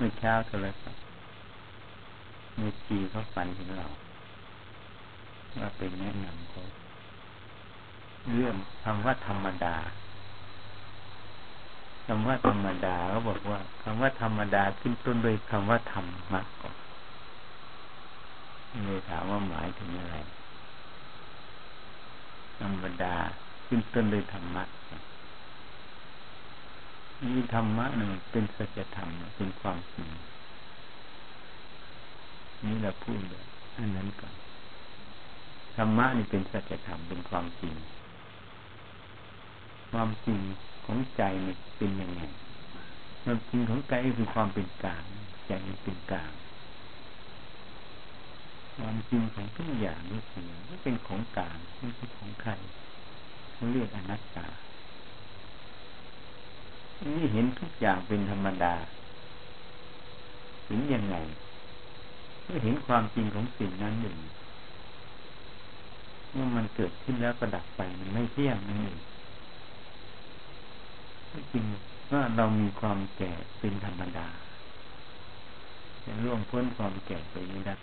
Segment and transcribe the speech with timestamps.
[0.00, 1.02] เมื่อเช้าโทรศัพท์
[2.56, 3.86] เมื่อชีเขาฝันถึงเรา
[5.60, 6.60] ว่าเป็นแนะนำเขา
[8.34, 9.74] เรื่องคำว่าธรรมดา
[12.06, 16.74] คำว่าธรรมดาเขาบอกว่าคำว่าธรรมดาขึ้นต้นด้วยคำว่าธรรมะก่อน
[18.84, 20.16] เลยถามว่าหมายถึงอะไร
[22.60, 23.14] ธรรมดา
[23.66, 24.64] ขึ้นต้นด้วยธรรมะ
[27.26, 30.08] นี่ธรรมะหนึ่งเป็นสัจธรรมเป็นความจริง
[32.64, 33.44] นี่เราพูดเลย
[33.76, 34.34] อันนั้นก่อน
[35.76, 37.74] ธรรมะนี่เป็นสัจธรรมเป็นความจริง
[39.92, 40.40] ความจริง
[40.86, 42.22] ของใจนี่เป็นยังไง
[43.22, 45.04] ความจริงของใจคือความเป็นกลาง
[45.48, 45.52] ใจ
[45.84, 46.32] เป็นกลาง
[48.76, 50.48] ความจริงของทุกอย่างนี่คือ
[50.82, 52.52] เป็นของกลางไม่ใช่ของใคร
[53.52, 54.46] เขาเรียกอนัตตา
[57.04, 58.74] นี่เห็นทุกอย่างเป็นธรรมดา
[60.66, 61.16] เห็นยังไง
[62.44, 64.16] เมื่อเห็นความจริงของสิ่งนั้นหนึ่ง
[66.32, 68.98] เมื่อมันเกิดขึ้นแล้วก็ดับไปมันไม่เที่ยงนั่นเอง
[71.52, 71.64] จริง
[72.12, 74.28] ว่าเรามีความแก่เป็นธรรมดา
[76.04, 77.74] จะล่วงพ้นความแก่ไปไม่ได้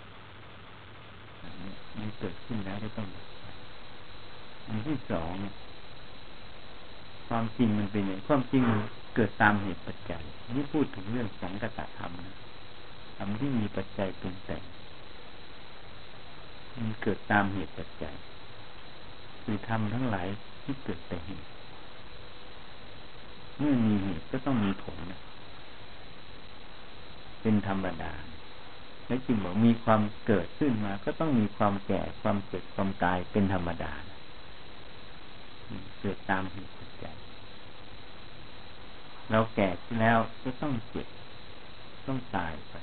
[1.98, 3.46] มันเกิดขึ้นแล้วก็ต้องดับไป
[4.68, 5.36] อันที่สอง
[7.28, 8.82] ความจริงมันเป็นอย่างความจริงมัน
[9.16, 10.24] เกิดตามเหตุปัจจัย
[10.56, 12.38] นี่พูดถึงเรื่องสังกตธรรมนะ
[13.18, 14.64] ธรรมที่มีปัจจัยเป็นแต่ง
[16.78, 18.16] มันเกิดตามเหตุปัจจัย
[19.44, 20.28] คือทำทั้งหลาย
[20.64, 21.50] ที่เกิดแต่เหตุ
[23.58, 25.22] เมื่อมีเหตุก็ต้องมีผลนะ
[27.42, 28.14] เป็นธรรมดา
[29.08, 33.94] และจึงบอกมีความเกิดขึ้นมา ก็ต้องมีความแก่ความเจ็บความตายเป็นธรรมดา
[36.00, 37.16] เกิดตามเหตุปัจจัย
[39.32, 41.08] เราแก่แล้วก็ต้องเจ็บ
[42.08, 42.76] ต้องตายไป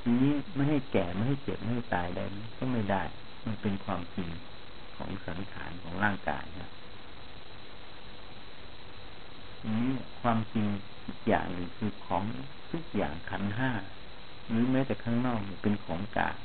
[0.00, 2.24] ทีนี้ไม่ให้แก่ไม่ให้เจ็บไม่ให้ตายได้
[2.58, 3.02] ก็ไม่ได้
[3.46, 4.28] มันเป็นความจริง
[4.96, 6.70] ของสังขารของร่างกายนะ
[9.66, 9.90] นี้
[10.20, 10.66] ความจริง
[11.06, 12.24] อีกอย่างหนึ่งคือของ
[12.70, 13.70] ทุกอย่างขันห้า
[14.48, 16.38] หรือแม้แต่ข้างนอกเป็นของกลาง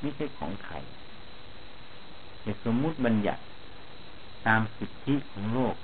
[0.00, 0.76] ไม่ใช่ของใคร
[2.42, 3.42] แต่สมมุติบัญญัติ
[4.46, 5.74] ตามสิทธิของโลก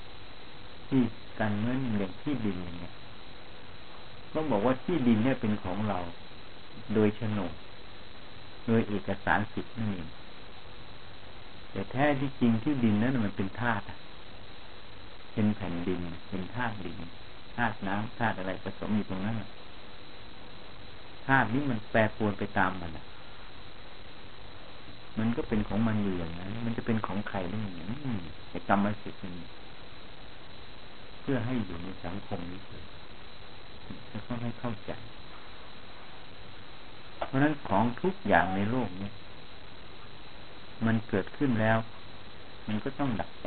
[0.89, 1.03] ที่
[1.41, 2.95] การเงินอย่างที่ดินอย่างเงี้ย
[4.33, 5.99] ก็บอกว่าที่ดินเนี่ยเป็นของเรา
[6.95, 7.53] โดยโฉนด
[8.67, 10.09] โดยเอกสารสิทธิ์นั่นเอง
[11.71, 13.85] แต่แท้ที่จริงที่ดินนั้นมันเป็นธาตุ
[15.35, 16.99] เป็นแผ่นดิน เป็นธาตุดิน
[17.57, 19.37] ธาตุน้ำธาตุอะไรผสมอยู่ตรงนั้น
[21.27, 22.91] ธาตุนี้มันแปรปรวนไปตามมัน
[25.19, 27.87] มันก็เป็นของมันอยู่อย่างนั้น มันจะเป็นของใครได้อย่างนี้
[28.51, 29.49] ไอ้กรรมสิทธิ์นี่
[31.21, 32.85] เพื่อให้อยู่ในสังคมนี้เลย
[34.11, 34.93] จะต้องให้เข้าใจ
[37.27, 39.11] เพราะนั้นของทุกอย่างในโลกนี้
[40.87, 41.79] มันเกิดขึ้นแล้ว
[42.69, 43.47] มันก็ต้องดับไป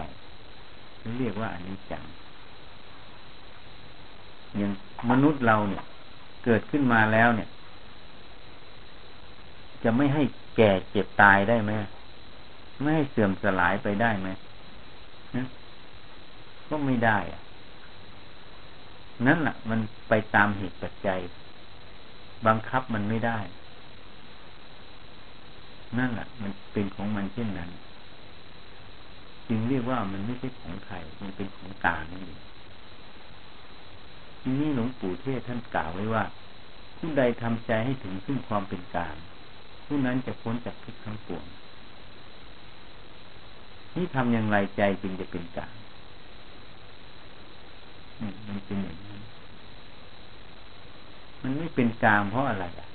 [1.17, 2.03] เรียกว่าอนิจจัง
[4.57, 4.71] อย่าง
[5.09, 5.83] มนุษย์เราเนี่ย
[6.45, 7.49] เกิดขึ้นมาแล้วเนี่ย
[9.83, 10.23] จะไม่ให้
[10.57, 11.71] แก่เจ็บตายได้ไหม
[12.81, 14.29] ไม่ให้เสื่อมสลายไปได้ไหม
[16.69, 17.41] ก็ไม่ได้อะ
[19.27, 21.19] นั่นแหละมันไปตามเหตุปัจจัย
[22.47, 23.39] บังคับมันไม่ได้
[25.97, 27.69] นั่นแหละมันเป็นของมันเช่นนั้น
[29.47, 32.41] จึงเรียกว่ามันไม่ใช่ของใครมันเป็นของกลางนั่นเอง
[34.41, 36.23] ทีนี้หลวงปู่เทศท่านกล่าวไว้ว่า
[36.97, 39.15] ผู้ใดทำใจให้ถึงซึ่งความเป็นกลาง
[39.94, 41.46] ผู้นั้นจะพ้นจากทุกข์ทั้งปวง
[43.96, 45.74] นี่ทำอย่างไรใจจึงจะเป็นกลาง
[48.47, 49.22] มันเป็นอย่างนั้น
[51.41, 52.88] มันไม่เป็นกลางเพราะอะไรอะ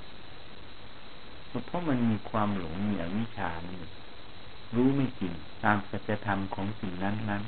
[1.66, 3.78] เพราะมันมีความหลงมีอวิชชานี่
[4.76, 5.32] รู้ไม่จริง
[5.64, 7.42] ตามสัจธรรมของสิ่งนั้นนั้น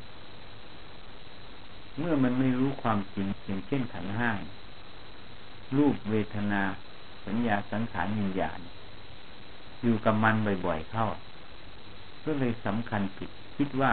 [1.98, 4.30] เมื่อมันไม่รู้ความจริงอย่างเช่นขันห้า
[5.76, 6.62] รูปเวทนา
[7.26, 8.60] สัญญาสังขารวิญญาณ
[9.82, 10.34] อยู่กับมัน
[10.66, 11.06] บ่อยๆเข้า
[12.24, 13.92] ก็เลยสำคัญผิด คิดว่า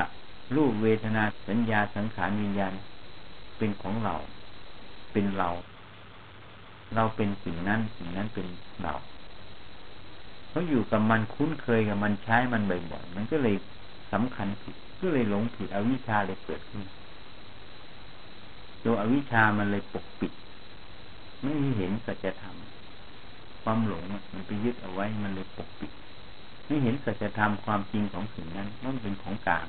[0.56, 2.74] รูปเวทนาสัญญาสังขารวิญญาณ
[3.58, 4.16] เป็นของเรา
[5.12, 5.50] เป็นเรา
[6.96, 8.48] เราเป็นสิ่งนั้นสิ่งนั้นเป็น
[8.84, 8.94] เรา
[10.50, 13.56] เขาอยู่กับมันคุ้นเคยกับมันใช้มันบ่อยๆมันก็เลย
[14.12, 16.84] สำคัญผิดก็เลยหลงผิดอวิชชาเลยเกิดขึ้น
[18.84, 20.34] ตัวอวิชชามันเลยปกปิด
[21.42, 22.56] ไม่เห็นสัจธรรม
[23.65, 24.03] ความหลง
[24.33, 25.91] มันไปยึดเอาไว้ มันเลยปกปิด
[26.65, 29.67] ไม่เห็นสัจธรรมความจริงของสิ่งนั้นมันเป็นของกลาง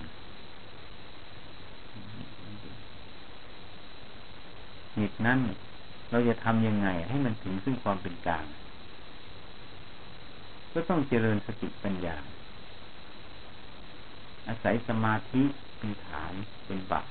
[4.94, 5.40] เหตุนั้น
[6.10, 8.44] เราจะทำยังไง ให้มันถึงซึ่งความเป็นกลาง
[10.72, 12.16] ก็ต้องเจริญสติปัญญา
[14.48, 15.42] อาศัยสมาธิ
[15.78, 16.32] เป็นฐาน
[16.66, 17.06] เป็นบัต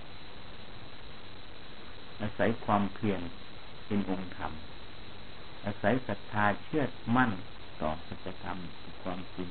[2.22, 3.22] อาศัยความเพียร
[3.88, 4.52] เป็นองค์ธรรม
[5.66, 6.84] อาศัยศรัทธาเชื่อ
[7.16, 7.32] มั่น
[7.82, 8.58] ต่อสัจธรรม
[9.04, 9.50] ความจริง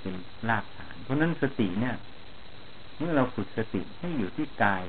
[0.00, 0.14] เป็น
[0.48, 1.96] รากฐาน เพราะนั้นสติเนี่ย
[2.98, 4.82] เมื่อเราฝึกสติให้อยู่ที่กาย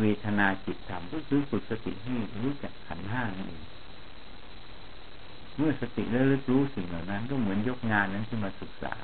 [0.00, 3.64] เวทนาจิตธรรมก็คือฝึกสติให้รู้จักขันห้านั่นเอง
[5.56, 8.94] เมื่อสติระลึกรู้สิ่งเหล่านั้น ก็เหมือนยกงานนั้นขึ้นมาศึกษา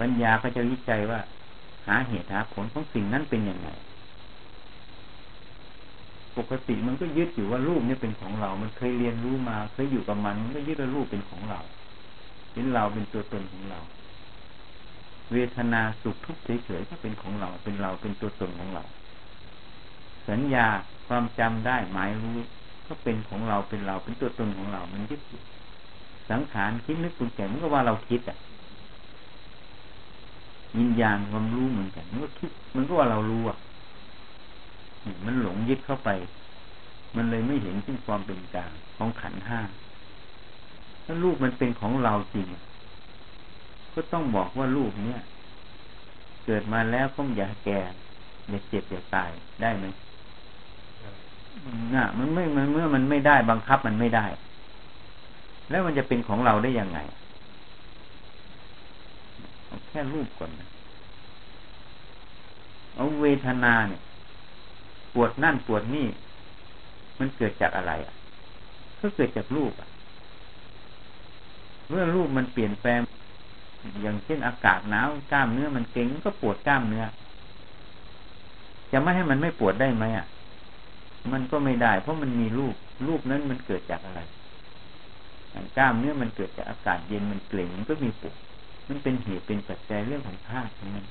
[0.00, 1.20] ปัญญาก็จะวิจัยว่า
[1.86, 3.68] หาเหตุหาผลของสิ่งนั้นเป็นยังไง
[6.38, 11.60] ปกติมันก็ยึดอยู่ว่ารูปนี่เป็นของเรา มันเคยเรียนรู้มา เคยอยู่กับมัน มันก็ยึดว่ารูปเป็นของเรา
[12.52, 13.80] เป็นเราเป็นตัวตนของเรา
[15.32, 18.84] เวทนาสุขทุกข์เฉยๆก็เป็นของเรา เป็นเรา เป็นตัวตนของเรา
[20.28, 20.66] สัญญา
[21.08, 22.36] ความจำได้หมายรู้
[22.86, 25.20] ก็เป็นของเรา เป็นเรา เป็นตัวตนของเรา มันยึด
[26.30, 28.38] สังขารคิดนึกปรุงแต่งมันก็ว่าเราคิดอะ
[30.78, 33.56] วิญญาณความรู้เหมือนกันมันก็คิดมันก็ว่าเรารู้อะ
[35.24, 36.10] มันหลงยึดเข้าไป
[37.16, 39.60] มันเลยไม่เห็นถึงความเป็นกลางของขันห้า
[41.04, 42.48] ถ้าลูกมันเป็นของเราจริง
[43.94, 45.20] ก็ต้องบอกว่าลูกเนี้ย
[46.46, 47.80] เกิดมาแล้วก็อย่าแก่
[48.48, 49.30] อย่าเจ็บอย่าตาย
[49.62, 49.86] ได้ไหม
[51.94, 54.26] น่ะ มันไม่มันเมื่อมันไม่ได้บังคับมันไม่ได้
[55.70, 56.98] แล้วมันจะเป็นของเราได้ยังไง
[59.66, 60.68] เอาแค่รูปก่อนนะ
[62.94, 64.02] เอาเวทนาเนี่ย
[65.22, 66.06] วดนั่นปวดนี่
[67.18, 68.14] มันเกิดจากอะไรอะ
[69.00, 69.88] ก็เกิดจากรูปอะ
[71.88, 73.00] เมื่อรูปมันเปลี่ยนแปลง
[74.02, 77.04] อย่างเช่นอากาศหนาวกล้ามเนื้อมันเก่งก็ปวดกล้ามเนื้อ
[78.92, 80.26] จะไม่ให้มันไม่ปวดได้ไหมอะ
[81.32, 82.74] มันก็ไม่ได้ เพราะมันมีรูป
[83.06, 84.20] รูปนั้นมันเกิดจากอะไร
[85.76, 88.36] กล้ามเนื้อมันเกิดจากอากาศเย็นมันเกร็งมันก็มีปวด
[88.88, 91.02] มันเป็นเหตุเป็นปัจจัยเรื่องของธาตุทั้งนั้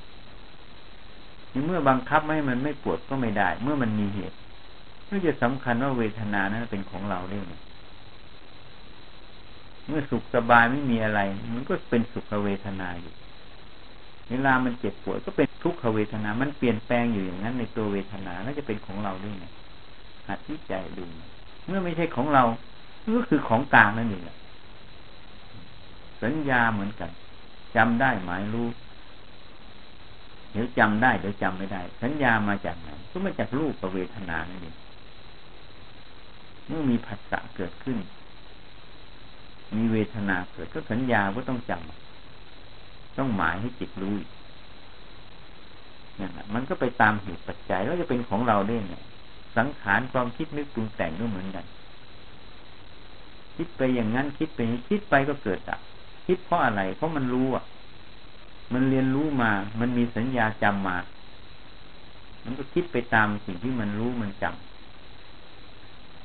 [1.59, 4.35] นเมื่อบังคับไม่ให้มันไม่ปวดก็ไม่ได้ เมื่อมันมีเหตุ
[5.09, 7.53] ก็จะสำคัญว่าเวทนานั้นเป็นของเราได้ไหม
[9.87, 11.19] เมื่อสุขสบายไม่มีอะไร
[11.55, 13.13] มันก็เป็นสุขเวทนาอยู่
[14.29, 19.45] เวลามันเจ็บปวดก็เป็นทุกขเวทนา มันเปลี่ยนแปลงอยู่อย่างนั้น ในตัวเวทนาแล้วจะเป็นของเราด้วยไง
[20.27, 21.03] หัดที่ใจดู
[21.67, 22.43] เมื่อไม่ใช่ของเรา
[23.15, 24.23] ก็คือของกลางนั่นเอง
[26.23, 27.09] สัญญาเหมือนกัน
[27.75, 28.67] จำได้หมายรู้
[30.55, 34.75] เดี๋ยวจำได้เดี๋ยวจำไม่ได้ สัญญามาจากไหนก็มาจากรูปกับเวทนานั่นเอง
[36.67, 37.97] เมื่อมีผัสสะเกิดขึ้น
[39.75, 44.15] มีเวทนาเกิดก็สัญญาก็ต้องจำต้องหมายให้จิตรู้
[46.19, 48.95] นี่ยมันก็ไปตามเหตุปัจจัยแล้วจะเป็นของเราได้ไง
[49.57, 51.65] สังขารความคิดนึกปรุงแต่งก็เหมือนกัน
[53.55, 54.59] คิดไปอย่างนั้นคิดไป
[54.89, 55.79] คิดไปก็เกิดอะ
[56.27, 57.63] คิดเพราะอะไร เพราะมันรู้อะ
[58.73, 60.97] มันเรียนรู้มา มันมีสัญญาจำมา
[62.43, 64.43] มันก็คิดไปตามสิ่งที่มันรู้มันจ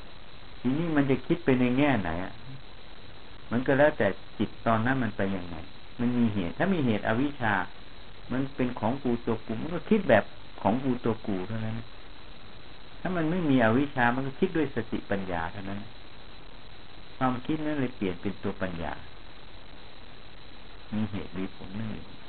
[0.01, 2.33] ำทีนี้มันจะคิดไปในแง่ไหนอะ
[3.51, 4.07] มันก็แล้วแต่
[4.39, 5.57] จิตตอนนั้นมันไปยังไง
[6.01, 7.55] มันมีเหตุ ถ้ามีเหตุอวิชชา
[8.33, 10.25] มันเป็นของกูตัวกู มันก็คิดแบบ
[10.63, 11.77] ของกูตัวกูเท่านั้น
[13.01, 15.81] ถ้ามันไม่มีอวิชชา มันก็คิดด้วยสติปัญญาเท่านั้น
[17.17, 18.93] ความคิดนั้นเลยเปลี่ยนเป็นตัวปัญญา
[20.95, 22.20] มีเหตุมีผลนั่นเอง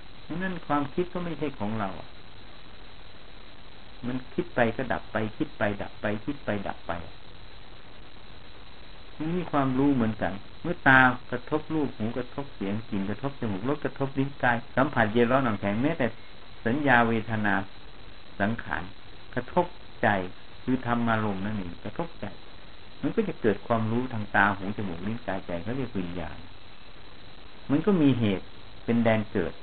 [0.43, 1.89] นั้นความคิดก็ไม่ใช่ของเรา
[4.07, 6.91] มันคิดไปก็ดับไป คิดไปดับไป คิดไปดับไป
[9.38, 10.33] มีความรู้เหมือนกัน
[10.63, 11.00] เมื่อตา
[11.31, 16.07] กระทบรูปหูกระทบเสียงกลิ่นกระทบจมูกรสกระทบลิ้นกาย สัมผัสเย็นร้อนหนังแข็งแม้แต่
[16.65, 17.53] สัญญาเวทนา
[18.39, 18.83] สังขาร
[19.35, 19.65] กระทบ
[20.03, 20.07] ใจ
[20.63, 22.25] คือธรรมารมณ์นั่นเองกระทบใจ
[23.01, 26.38] มันก็จะเกิดความรู้ทางตาหูจมูกลิ้นกายใจเขาเรียกวิญญาณ
[27.71, 28.45] มันก็มีเหตุ
[28.85, 29.53] เป็นแดนเกิด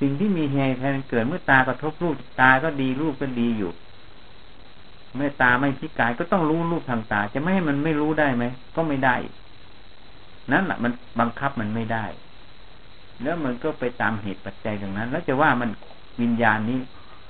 [0.00, 3.72] สิ่งที่มีเหตุแทนเกิดเมื่อตากระทบรูปตาก็ดีรูปก็ดีอยู่
[5.16, 8.44] เมื่อตาไม่พิการก็ต้องรู้รูปทางตา จะไม่ให้มันไม่รู้ได้ไหม
[8.76, 9.16] ก็ไม่ได้
[10.52, 12.04] นั่นแหละมันบังคับมันไม่ได้
[13.22, 15.70] แล้วมันก็ไปตามเหตุปัจจัยตรงนั้น แล้วจะว่ามัน
[16.20, 16.78] วิญญาณนี้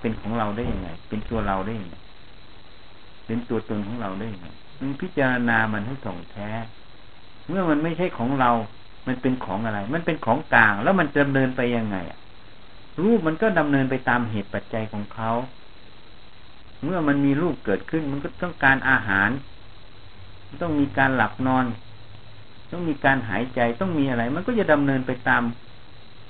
[0.00, 1.96] เป็นของเราได้ยังไง เป็นตัวเราได้ยังไง
[3.26, 4.48] เป็นตัวตนของเราได้ยังไง
[4.80, 6.48] มันพิจารณามันให้ถ่องแท้
[7.48, 8.50] เมื่อมันไม่ใช่ของเรา
[9.06, 11.96] มันเป็นของอะไร มันเป็นของกลาง แล้วมันดำเนินไปยังไง
[13.02, 15.30] รูปมันก็ดำเนินไปตามเหตุปัจจัยของเขา
[16.82, 19.30] เมื่อมันมีรูปเกิดขึ้น มันก็ต้องการอาหาร
[20.62, 21.64] ต้องมีการหลับนอน
[22.70, 25.42] ต้องมีการหายใจต้องมีอะไร มันก็จะดำเนินไปตาม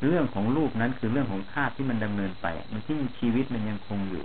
[0.07, 4.25] เรื่องของรูปนั้นคือเรื่องของธาตุที่มันดำเนินไป มันที่มีชีวิตมันยังคงอยู่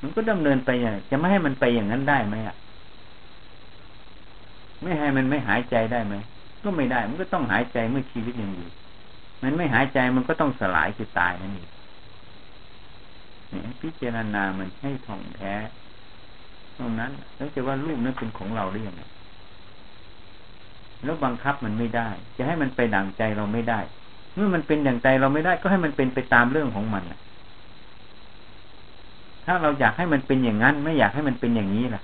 [0.00, 2.56] มันก็ดำเนินไปอย่างจะไม่ให้มันไปอย่างนั้นได้ไหมอะ
[4.82, 6.14] ไม่ให้มันไม่หายใจได้ไหม
[6.64, 8.68] ก็ไม่ได้ มันก็ต้องหายใจเมื่อชีวิตยังอยู่
[9.42, 11.68] มันไม่หายใจมันก็ต้องสลายคือตายนั่นเอง
[13.48, 15.54] เนี่ยพิจารณามันให้ท่องแท้
[16.78, 19.02] ตรงนั้น แล้วจะว่ารูปนั้นเป็นของเราได้ยังไง
[21.04, 23.80] แล้วบังคับมันไม่ได้ จะให้มันไปดั่งใจเราไม่ได้
[24.34, 27.04] เมื่อมันเป็นอย่งใจเราไม่ได้ ก็ให้มันเป็นไปตามเรื่องของมัน
[29.44, 32.02] ถ้าเราอยากให้มันเป็นอย่างนั้น ไม่อยากให้มันเป็นอย่างนี้ล่ะ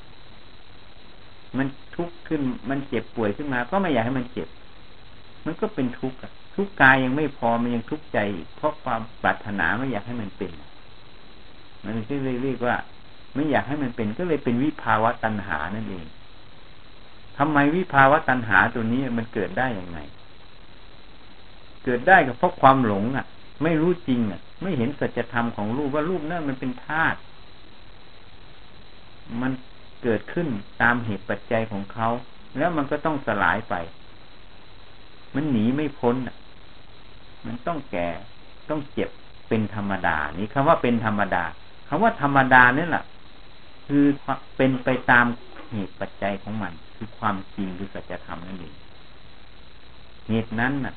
[1.59, 1.67] มัน
[1.97, 2.41] ทุกข์ขึ้น
[2.71, 4.49] มันเจ็บป่วยขึ้นมา ก็ไม่อยากให้มันเจ็บ
[5.45, 6.19] มันก็เป็นทุกข์
[6.61, 8.19] ทุกกายยังไม่พอมันยังทุกใจ
[8.57, 10.53] เพราะความปรารถนาไม่อยากให้มันเป็น
[11.85, 12.77] มันก็เลยเรียกว่า
[13.35, 16.07] ไม่อยากให้มันเป็น ก็เลยเป็นวิภาวะตัณหานั่นเอง
[17.39, 19.99] ทำไมวิภาวะตัณหาตัวนี้มันเกิดได้อย่างไง
[21.85, 23.27] เกิดได้ก็เพราะความหลงอะ
[23.63, 27.19] ไม่รู้จริงอะ ไม่เห็นสัจธรรมของรูปว่ารูปนั่นมันเป็นธาตุ
[29.43, 29.53] มัน
[30.03, 30.49] เกิดขึ้น
[30.83, 32.09] ตามเหตุปัจจัยของเขา
[32.59, 33.75] แล้วมันก็ต้องสลายไป
[35.35, 36.37] มันหนีไม่พ้นอะ
[37.47, 38.09] มันต้องแก่
[38.71, 39.11] ต้องเจ็บ
[39.49, 41.45] เป็นธรรมดา นี่คำว่าเป็นธรรมดา
[41.89, 43.05] คำว่าธรรมดานี่แหละ
[43.87, 44.05] คือ
[44.57, 45.27] เป็นไปตาม
[45.71, 48.75] เหตุปัจจัยของมัน คือความจริงคือสัจธรรมนั่นเอง
[50.29, 50.95] เหตุนั้นน่ะ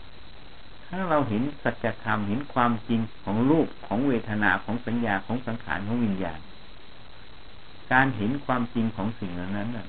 [0.85, 6.39] ถ้าเราเห็นสัจธรรมเห็นความจริงของรูปของเวทนาของสัญญาของสังขารของวิญญาณ
[7.91, 9.87] การเห็นความจริงของสิ่งเหล่านั้นน่ะ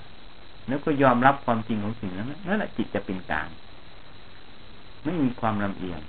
[0.68, 3.48] แล้วก็ยอมรับความจริงของสิ่งนั้นนั่นแหละจิตจะเป็นกลาง
[5.04, 6.00] ไม่มีความลำเอียง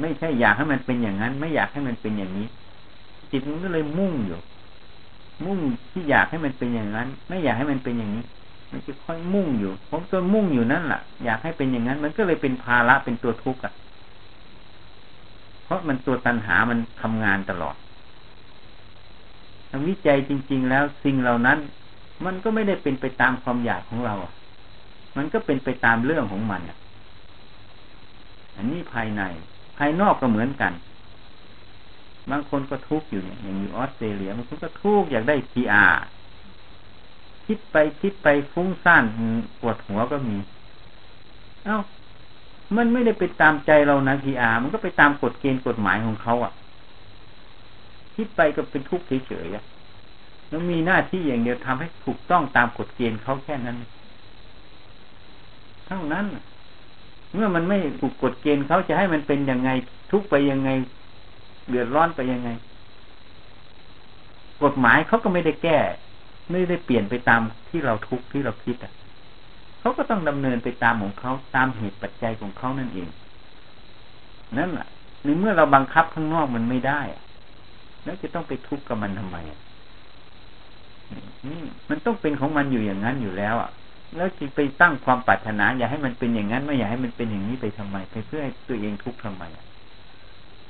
[0.00, 2.46] ไม่ใช่อยากให้มันเป็นอย่างนั้น ไม่อยากให้มันเป็นอย่างนี้
[3.30, 4.38] จิตมันก็เลยมุ่งอยู่
[5.44, 5.58] มุ่ง
[5.92, 8.24] ที่อยากให้มันเป็นอย่างนั้น ไม่อยากให้มันเป็นอย่างนี้
[8.72, 13.72] มันจะค่อยมุ่งอยู่ผมตัวมุ่งอยู่นั่นแหละอยากให้เป็นอย่างนั้น มันก็เลยเป็นภาระเป็นตัวทุกข์อะ
[15.64, 17.76] เพราะมันตัวตัณหามันทำงานตลอด
[19.70, 21.58] ทางวิจัยจริง ๆ แล้วสิ่งเหล่านั้น
[22.24, 24.32] มันก็ไม่ได้เป็นไปตามความอยากของเราอะ
[25.16, 26.78] มันก็เป็นไปตามเรื่องของมันอะ
[28.56, 29.22] อันนี้ภายใน
[29.78, 30.72] ภายนอกก็เหมือนกัน
[32.30, 35.86] บางคนก็ทุกข์อยู่เนี่ยอย่างอยู่ออสเตรเลียบางคนก็ทุกข์อยากได้พีอา
[37.46, 39.04] คิดไปคิดไปฟุ้งซ่าน
[39.60, 40.36] ปวดหัวก็มี
[41.64, 41.78] เอา้า
[42.76, 46.52] มันไม่ได้ไปตามใจเรานะพีอามันก็ไปตามกฎเกณฑ์กฎหมายของเขาอะ่ะ
[48.16, 49.64] คิดไปก็เป็นทุกข์เฉยๆอะ
[50.48, 53.76] แล้วมีหน้าที่อย่างเดียวทำให้ถูกต้องตามกฎเกณฑ์เขาแค่นั้น
[55.86, 56.24] เท่านั้น
[57.34, 59.70] เมื่อมันไม่ถูกกฎเกณฑ์เขาจะให้มันเป็นยังไง
[60.10, 60.70] ทุกไปยังไง
[61.68, 62.50] เดือดร้อนไปยังไง
[64.62, 65.78] กฎหมายเขาก็ไม่ได้แก้
[66.50, 68.92] ไม่ได้เปลี่ยนไปตามที่เราทุกข์ที่เราคิดอะ
[69.80, 73.08] เขาก็ต้องดำเนินไปตามของเขาตามเหตุปัจจัยของเขานั่นเอง
[74.58, 74.88] นั่นแหละ
[75.24, 77.00] ในเมื่อเราบังคับข้างนอกมันไม่ได้
[78.04, 79.36] แล้วจะต้องไปทุกข์กับมันทำไม
[81.46, 83.70] นี่มันต้องเป็นของมันอยู่อย่างนั้นอยู่แล้วอะ
[84.16, 89.44] แล้วจะไปตั้งความปรารถนา อย่าให้มันเป็นอย่างนั้นไม่อยากให้มันเป็นอย่างนี้ไปทำไม ไปเพื่อให้ตัวเองทุกข์ทำไม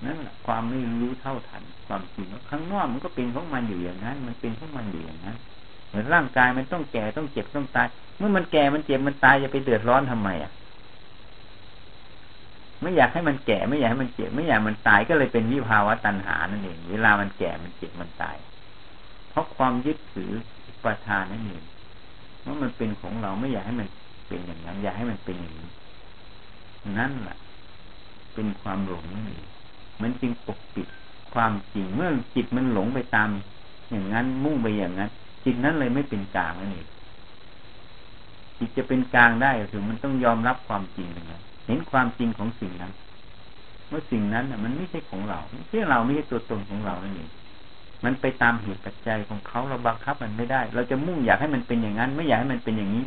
[0.05, 5.37] นั่นแหละความไม่รู้เท่าทันความจริงข้างนอกมันก็เป็นของมันอยู่อย่างนั้น มันเป็นของมันอยู่อย่างนั้น
[5.89, 7.87] เหมือนร่างกายมันต้องแก่ต้องเจ็บต้องตาย
[8.19, 10.53] เมื่อมันแก่มันเจ็บมันตายจะไปเดือดร้อนทำไมอะ
[12.81, 18.37] ไม่อยากให้มันแก่ไม่อยากให้มันเจ็บไม่อยากมันตายก็เลยเป็นวิภาวะตัณหานั่นเอง เวลามันแก่มันเจ็บมันตาย
[19.31, 20.31] เพราะความยึดถือ
[20.85, 21.63] ประทานนั่นเอง
[22.47, 23.89] ว่ามันเป็นของเราไม่อยากให้มัน
[24.29, 25.69] เป็นอย่างนั้น อยากให้มันเป็นอย่างนี้
[26.99, 27.37] นั่นแหละ
[28.35, 29.47] เป็นความหลงนั่นเอง
[30.03, 30.89] มันจึงปกปิด
[31.35, 33.29] ความจริงเมื่อจิตมันหลงไปตาม
[33.91, 35.11] อย่างนั้นมุ่งไปอย่างนั้น
[35.45, 36.87] จิตนั้นเลยไม่เป็นกลางนั่นเอง
[38.59, 42.93] จิตจะเป็นกลางได้คือมันต้องยอมรับความจริงนะเห็นความจริงของสิ่งนั้น
[43.89, 47.29] เมื่อสิ่งนั้นอะ มันไม่ใช่ของเราไม่ใช่เราไม่ใช่ตัวตนของเรานั่นเอง
[48.05, 53.05] มันไปตามเหตุปัจจัยของเขาเราบังคับมันไม่ได้ เราจะมุ่งอยากให้มันเป็นอย่างนั้น ไม่อยากให้มันเป็นอย่างนี้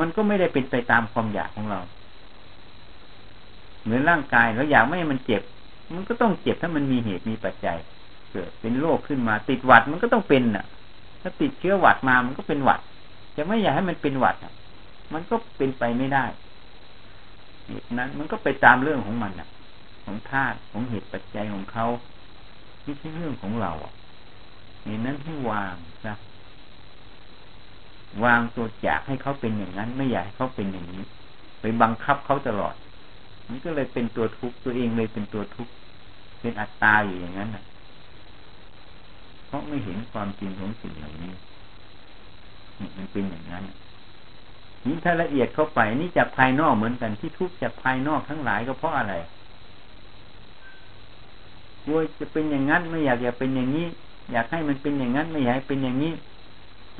[0.00, 1.80] มันก็ไม่ได้เป็นไปตามความอยากของเรา
[3.82, 5.42] เหมือนร่างกายเราอยากไม่ให้มันเจ็บ
[5.94, 7.76] มันก็ต้องเจ็บถ้ามันมีเหตุมีปัจจัย
[8.32, 10.64] เกิดเป็นโรคขึ้นมา ติดหวัดมันก็ต้องเป็นอะ
[11.22, 12.80] ถ้าติดเชื้อหวัดมามันก็เป็นหวัด
[13.36, 14.52] จะไม่อยากให้มันเป็นหวัดอะ
[15.12, 16.24] มันก็เป็นไปไม่ได้
[17.66, 19.48] เหตุนั้น มันก็ไปตามเรื่องของมันอะ
[20.04, 21.86] ของธาตุของเหตุปัจจัยของเขา
[22.82, 23.92] ไม่ใช่เรื่องของเราอะ
[24.86, 25.74] เหตุนั้นให้วาง
[26.06, 26.14] นะ
[28.24, 31.02] วางตัวอยากให้เขาเป็นอย่างนั้น ไม่อยากให้เขาเป็นอย่างนี้
[31.60, 32.74] ไปบังคับเขาตลอด
[33.48, 35.72] มันก็เลยเป็นตัวทุกข์ตัวเองเลยเป็นตัวทุกข์
[36.40, 37.64] เป็นอัตตาอยู่อย่างนั้นนะ
[39.46, 41.32] เพราะไม่เห็นความจริงของสิ่งเหล่านี้
[42.78, 43.64] นี่มันเป็นอย่างนั้น
[44.86, 49.14] นี่ถ้าละเอียดเข้าไปนี่จากภายนอกเหมือนกันที่ทุกข์จากภายนอกทั้งหลายก็เพราะอะไร
[51.84, 53.86] กลัวจะเป็นอย่างนั้นไม่อยากอยากเป็นอย่างนี้
[54.32, 56.12] อยากให้มันเป็นอย่างนั้นไม่อยากให้เป็นอย่างนี้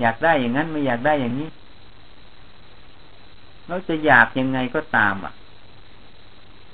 [0.00, 1.49] อยากได้อย่างนั้นไม่อยากได้อย่างนี้
[3.68, 5.33] เราจะอยากยังไงก็ตามอะ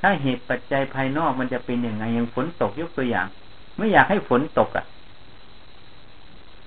[0.01, 3.27] ถ้าเหตุปัจจัยภายนอกมันจะเป็นยังไงอย่างฝนตกยกตัวอย่าง
[3.77, 4.87] ไม่อยากให้ฝนตกอะ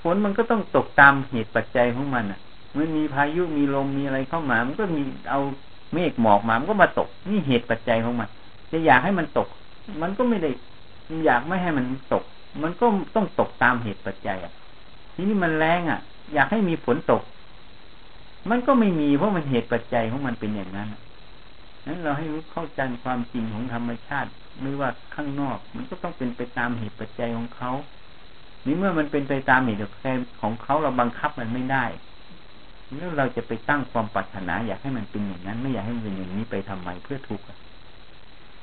[0.04, 2.40] ฝนมันก็ต้องตกตามเหตุปัจจัยของมันอะ
[2.78, 5.40] มันมีพายุมีลมมีอะไรเข้ามา มันก็มีเอา
[5.94, 8.30] เมฆหมอกมา มันก็มาตก นี่เหตุปัจจัยของมัน
[8.72, 9.48] จะอยากให้มันตก
[10.02, 10.50] มันก็ไม่ได้
[11.26, 12.24] อยากไม่ให้มันตก
[12.64, 12.86] มันก็
[13.16, 14.54] ต้องตกตามเหตุปัจจัยอะ
[15.14, 16.00] ทีนี้มันแรงอะ
[16.34, 17.22] อยากให้มีฝนตก
[18.50, 20.88] มันก็ไม่มีเพราะมันเหตุปัจจัยของมันเป็นอย่างนั้น
[21.88, 24.30] นั้นเราให้รู้เข้าใจความจริงของธรรมชาติ
[24.62, 27.72] ไม่ว่าข้างนอก มันก็ต้องเป็นไปตามเหตุปัจจัยของเขา
[28.66, 31.86] นี่เมื่อมันเป็นไปตามเหตุปัจจัยของเขาเราบังคับมันไม่ได้
[32.98, 37.46] แล้วเราจะไปตั้งความปรารถนา อยากให้มันเป็นอย่างนั้น ไม่อยากให้มันเป็นอย่างนี้ไปทำไมเพื่อทุกข์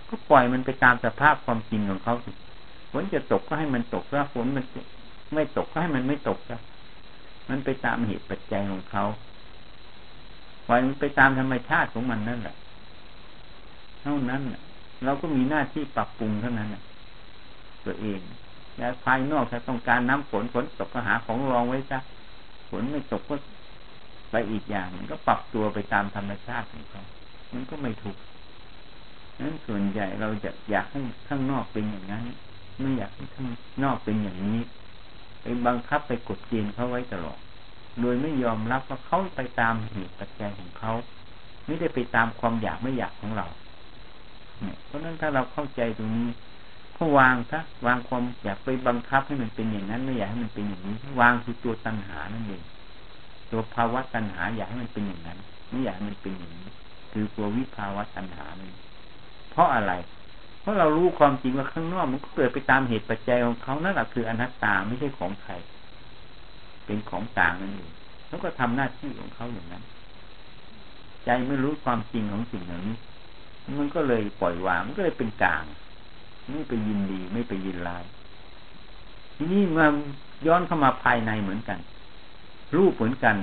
[0.08, 2.30] ก็ปล่อยมันไปตามสภาพความจริงของเขาสิ
[2.92, 4.64] ฝนจะตกก็ให้มันตกถ้าฝนมัน
[5.34, 6.58] ไม่ตกก็ให้มันไม่ตกซะ
[7.49, 9.04] มันไปตามเหตุปัจจัยของเขา
[10.66, 12.56] ปล่อยมันไปตามธรรมชาติของมันนั่นแหละ
[14.02, 14.42] เท่านั้น
[15.04, 16.68] เราก็มีหน้าที่ปรับปรุงเท่านั้น
[17.84, 18.20] ตัวเอง
[18.76, 21.99] แต่ภายนอกถ้าต้องการน้ำฝนฝนตกก็หาของรองไว้ซะ
[22.70, 23.34] ฝนไม่ตกก็
[24.30, 27.02] ไปอีกอย่างมันก็ปรับตัวไปตามธรรมชาติของเขา
[27.52, 28.16] มันก็ไม่ถูก
[29.40, 32.25] นั้นส่วนใหญ่เราจะอยากให้ข้างนอกเป็นอย่างนั้น
[32.83, 33.49] ไม่อยากให้ข้าง
[33.83, 34.61] นอกเป็นอย่างนี้
[35.43, 37.39] ไปบังคับไปกดเกณฑ์เขาไว้ตลอด
[38.01, 40.93] โดยไม่ยอมรับว่าเขาไปตามเหตุปัจจัยของเขา
[41.67, 43.47] ไม่ได้ไปตามความอยากไม่อยากของเรา
[44.61, 46.29] เนี่ย เพราะนั้นถ้าเราเข้าใจตรงนี้
[46.97, 52.62] ก็วางซะวางความอยากไปบังคับให้มันเป็นอย่างนั้นไม่อยากให้มันเป็นอย่างนี้ วางคือตัวตัณหานั่นเอง
[53.51, 55.39] ตัวภาวะตัณหา อยากให้มันเป็นอย่างนั้น
[55.71, 56.69] ไม่อยากให้มันเป็นอย่างนี้
[57.12, 58.73] คือตัววิภาวะตัณหานี่
[59.51, 59.93] เพราะอะไร
[60.62, 65.52] เพราะเรารู้ความจริงว่าข้างนอกมันก็เกิดไปตามเหตุปัจจัยของเขานั่นแหละคืออนัตตาไม่ใช่ของใคร
[66.87, 67.90] เป็นของต่างนั่นเอง
[68.28, 69.83] แล้วก็ทำหน้าที่ของเขาอย่างนั้น
[71.25, 72.96] ใจไม่รู้ความจริงของสิ่งเหล่านี้
[73.79, 75.64] มันก็เลยปล่อยวางมันก็เลยเป็นกลาง
[76.51, 78.05] ไม่ไปยินดีไม่ไปยินร้าย
[79.37, 79.87] ทีนี้มา
[80.46, 81.79] ย้อนเข้ามาภายในเหมือนกัน
[82.77, 83.37] รูปเหมือนกัน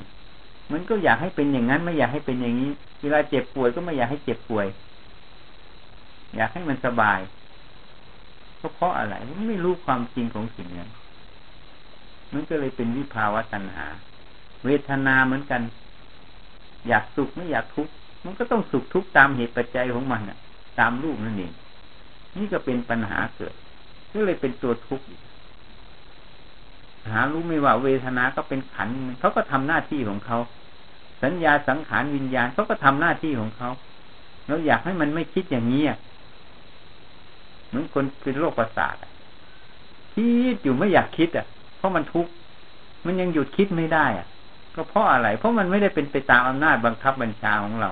[0.72, 4.66] มันก็อยากให้เป็นอย่างนั้น ไม่อยากให้เป็นอย่างนี้ เวลาเจ็บป่วยก็ไม่อยากให้เจ็บป่วย
[6.36, 7.20] อยากให้มันสบาย
[8.60, 10.90] ก็เพราะอะไรมันไม่รู้ความจริงของสิ่งนั้น
[12.34, 13.86] มันก็เลยเป็นวิภาวะตัณหา
[14.66, 15.62] เวทนาเหมือนกัน
[16.88, 17.94] อยากสุขไม่อยากทุกข์
[18.26, 20.38] มันก็ต้องสุขทุกข์ตามเหตุปัจจัยของมันอะ
[20.80, 21.54] ตามรูปนั่นเอง
[22.38, 23.54] นี่ก็เป็นปัญหาเกิด
[24.12, 25.06] ก็เลยเป็นตัวทุกข์
[27.12, 28.90] หารู้ไม่ว่าเวทนาก็เป็นขัน
[29.20, 30.38] เขาก็ทำหน้าที่ของเขา
[31.24, 33.70] สัญญาสังขารวิญญาณเขาก็ทำหน้าที่ของเขา
[34.48, 35.98] เราอยากให้มันไม่คิดอย่างนี้อะ
[37.70, 38.96] เหมือนคนเป็นโรคประสาท
[40.14, 41.46] คิดอยู่ไม่อยากคิดอะ
[41.78, 42.32] เพราะมันทุกข์
[43.06, 44.28] มันยังหยุดคิดไม่ได้อะ
[44.76, 47.92] ก็เพราะอะไร เพราะมันไม่ได้เป็นไปตามอำนาจบังคับบัญชาของเรา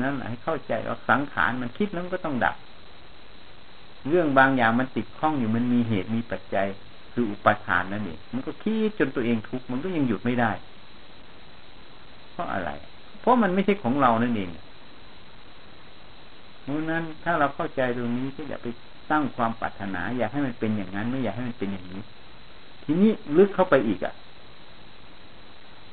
[0.00, 2.56] นั่นให้เข้าใจว่าสังขารมันคิดแล้วก็ต้องดับ
[4.08, 6.66] เรื่องบางอย่างมันติดข้องอยู่มันมีเหตุมีปัจจัย
[7.12, 10.50] คืออุปทานนั่นเองมันก็คิดจนตัวเองทุกข์มันก็ยังหยุดไม่ได้
[12.32, 12.70] เพราะอะไร
[13.20, 14.48] เพราะมันไม่ใช่ของเรานั่นเอง
[16.62, 18.66] เพราะนั้นถ้าเราเข้าใจตรงนี้ก็อย่าไป
[19.10, 22.00] ตั้งความปรารถนา อยากให้มันเป็นอย่างนั้น ไม่อยากให้มันเป็นอย่างนี้
[22.84, 24.14] ทีนี้ลึกเข้าไปอีกอะ่ะ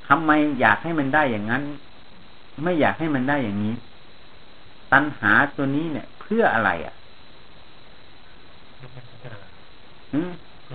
[0.08, 1.64] ทำไมอยากให้มันได้อย่างนั้น
[2.64, 3.74] ไม่อยากให้มันได้อย่างนี้
[4.94, 6.94] ตัณหาตัวนี้เนี่ย เพื่ออะไรอะ่ะ
[10.14, 10.32] อืม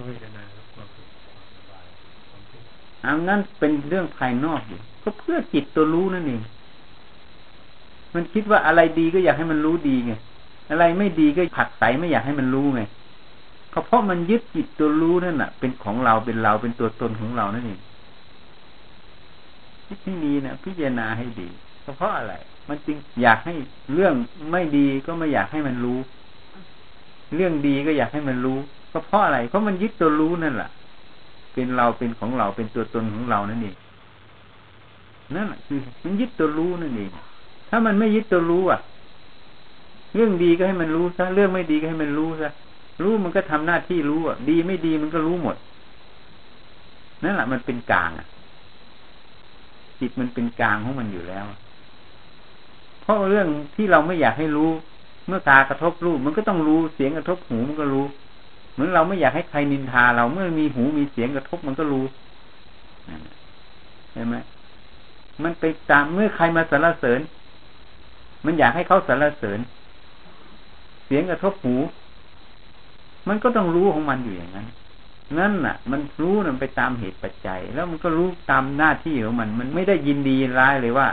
[0.07, 0.43] เวทนา
[0.75, 1.87] ความสุขความสบาย
[2.31, 2.69] ความทุกข์
[3.05, 6.41] อันนั้นเป็นเรื่องภายนอกอยู่ก็เพื่อจิตตัวรู้นั่นเอง
[8.15, 10.13] มันคิดว่าอะไรดีก็อยากให้มันรู้ดีไง
[10.71, 12.83] อะไรไม่ดีก็ผักใสไม่อยากให้มันรู้ไง
[13.71, 17.81] เพราะมันยึดจิตตัวรู้นั่นแหะเป็นของเราเป็นเราเป็นตัวตนของเรานั่นเอง
[20.05, 21.49] ที่นี้นะพิจารณาให้ดี
[21.83, 22.35] เพราะอะไร
[22.69, 23.55] มันจึงอยากให้
[23.95, 24.15] เรื่อง
[24.53, 25.99] ไม่ดีก็ไม่อยากให้มันรู้
[27.37, 28.59] เรื่องดีก็อยากให้มันรู้
[28.93, 30.69] ก็เพราะอะไร เพราะมันยึดตัวรู้นั่นแหละ
[31.53, 33.77] เป็นเราเป็นของเราเป็นตัวตนของเรานั่นเอง
[35.35, 37.11] นั่นแหละคือมันยึดตัวรู้นั่นเอง
[37.69, 38.81] ถ้ามันไม่ยึดตัวรู้อะ
[40.15, 42.49] เรื่องดีก็ให้มันรู้ซะเรื่องไม่ดีก็ให้มันรู้ซะ
[43.03, 45.57] รู้มันก็ทำหน้าที่รู้อะ ดีไม่ดีมันก็รู้หมด
[47.23, 48.27] นั่นแหละมันเป็นกลางอะ
[50.01, 51.45] จิตมันเป็นกลางของมันอยู่แล้ว
[53.03, 54.71] เพราะเรื่องที่เราไม่อยากให้รู้
[55.27, 58.05] เมื่อตากระทบรูปมันก็ต้องรู้เสียงกระทบหูมันก็รู้
[58.73, 62.05] เหมือนเราไม่อยากให้ใครนินทา เราเมื่อมีหูมีเสียงกระทบมันก็รู้
[64.13, 64.37] ใช่ไหม
[65.43, 67.21] มันไปตามเมื่อใครมาสรรเสริญ
[68.45, 69.61] มันอยากให้เขาสรรเสริญ
[71.07, 71.77] เสียงกระทบหู
[73.29, 74.67] มันก็ต้องรู้ของมันอยู่อย่างนั้น
[75.39, 81.09] นั่นน่ะ มันรู้มันไปตามเหตุปัจจัย แล้วมันก็รู้ตามหน้าที่ของมัน มันไม่ได้ยินดีร้ายเลยว่า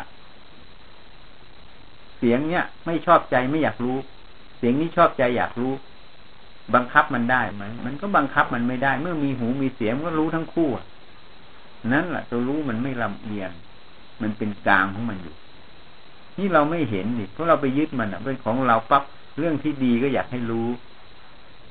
[2.17, 3.97] เสียงเนี้ยไม่ชอบใจไม่อยากรู้
[4.57, 5.73] เสียงนี้ชอบใจอยากรู้
[6.75, 10.69] บังคับมันได้ไหมมันก็บังคับมันไม่ได้ เมื่อมีหูมีเสียงก็รู้ทั้งคู่
[11.93, 13.51] นั่นแหละตัวรู้มันไม่ลำเอียง
[14.21, 15.35] มันเป็นกลางของมันอยู่
[16.41, 19.03] นี่เราไม่เห็นดิเพราะเราไปยึดมันอะเป็นของเราปั๊บ
[19.39, 20.67] เรื่องที่ดีก็อยากให้รู้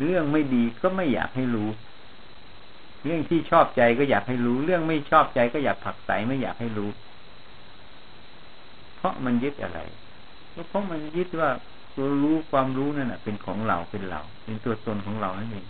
[0.04, 1.68] เรื่องไม่ดีก็ไม่อยากให้รู้
[3.04, 6.90] เรื่องที่ชอบใจก็อยากให้รู้ เรื่องไม่ชอบใจก็อยากผักใสไม่อยากให้รู้
[8.96, 9.80] เพราะมันยึดอะไร
[10.68, 11.50] เพราะมันยึดว่า
[11.96, 15.66] ตัวรู้ความรู้นั่นแหะเป็นของเราเป็นเรา เป็นตัวตนของเรานั่นเอง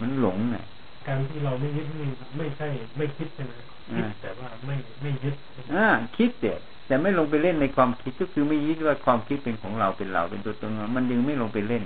[0.00, 0.64] มันหลงเนี่ย
[1.06, 2.08] การที่เราไม่ยึดนี่
[2.38, 3.52] ไม่ใช่ ไม่คิดใช่ไหม
[3.96, 5.34] คิดแต่ว่าไม่ไม่ยึด
[5.74, 11.84] อ่าคิดเด็ด แต่ไม่ลงไปเล่นในความคิดก็คือไม่ยึดว่าความคิดเป็นของเราเป็นเราเป็นตัวตนมันยังไม่ลงไปเล่น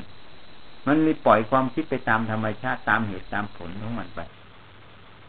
[0.87, 4.20] มันเลยปล่อยความคิดไปตามธรรมชาติตามเหตุตามผลของมันไป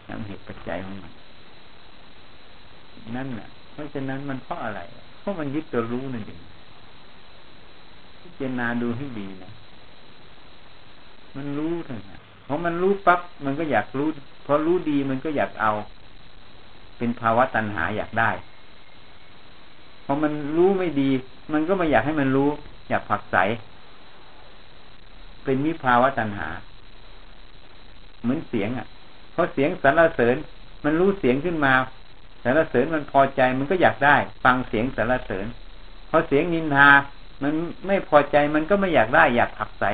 [0.08, 1.12] ตามเหตุปัจจัยของมัน
[3.16, 4.80] นั่นน่ะเพราะฉะนั้นมันเพราะอะไร
[5.20, 6.42] เพราะมันยึดตัวรู้นั่นเอง
[8.22, 9.52] พิจารณาดูให้ดีนะ
[11.36, 14.08] มันรู้ทั้งนั้นพอมันรู้ปั๊บมันก็อยากรู้
[14.46, 15.72] พอรู้ดีมันก็อยากเอา
[16.98, 18.32] เป็นภาวะตัณหาอยากได้
[20.12, 21.10] พอมันรู้ไม่ดี
[21.54, 22.50] มันก็ไม่อยากให้มันรู้
[22.90, 23.38] อยากผักใส
[25.44, 26.48] เป็นมิภาวะตัณหา
[28.22, 28.88] เหมือนเสียงอะ
[29.34, 30.36] เพอเสียงสรรเสริญ
[30.84, 31.74] มันรู้เสียงขึ้นมา
[32.44, 35.46] สรรเสริญมันพอใจมันก็อยากได้ ฟังเสียงสรรเสริญ
[36.10, 36.90] พอเสียงนินทา
[37.44, 37.54] มัน
[37.88, 39.86] ไม่พอใจมันก็ไม่อยากได้ อยากผักใส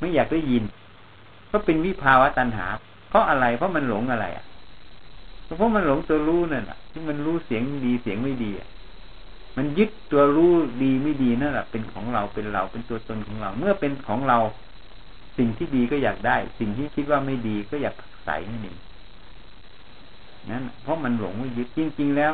[0.00, 0.64] ไม่อยากได้ยิน
[1.50, 2.66] ก็เป็นวิภาวะตัณหา
[3.08, 4.44] เพราะอะไร เพราะมันหลงอะไรอะ
[5.44, 8.50] เพราะมันหลงตัวรู้นั่นแหละที่มันรู้เสียงดีเสียงไม่ดี
[9.56, 10.52] มันยึดตัวรู้
[10.82, 14.38] ดีไม่ดีนั่นแหละเป็นของเราเป็นเราเป็นตัวตนของเรา เมื่อเป็นของเรา
[15.38, 18.76] สิ่งที่ดีก็อยากได้ สิ่งที่คิดว่าไม่ดีก็อยากใส่นั่นเอง
[20.50, 22.32] นั่นเพราะมันหลงว่ยึดจริงๆแล้ว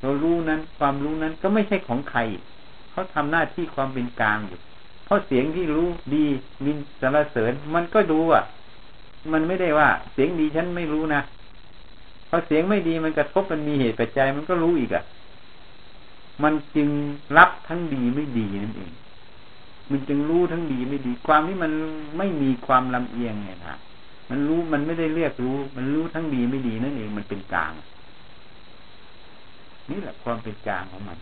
[0.00, 2.20] เรารู้นั้น ความรู้นั้นก็ไม่ใช่ของใคร
[2.90, 4.58] เขาทำหน้าที่ความเป็นกลางอยู่
[5.04, 6.26] เพราะเสียงที่รู้ดี
[6.64, 8.44] มีสรรเสริญ มันก็ดูอะ
[9.32, 11.20] มันไม่ได้ว่า เสียงดีฉันไม่รู้นะ
[12.36, 15.04] อเสียงไม่ดีมันกระทบมันมีเหตุปัจจัยมันก็รู้อีกอะ
[16.42, 16.88] มันจึง
[17.36, 18.92] รับทั้งดีไม่ดีนั่นเอง
[19.90, 21.72] มันจึงรู้ทั้งดีไม่ดี ความที่มัน
[22.18, 23.76] ไม่มีความลำเอียงไงนะ
[24.30, 27.72] มันรู้มันไม่ได้เรียกรู้ มันรู้ทั้งดีไม่ดีนั่นเองมันเป็นกลาง
[29.90, 31.18] นี่แหละความเป็นกลางของมัน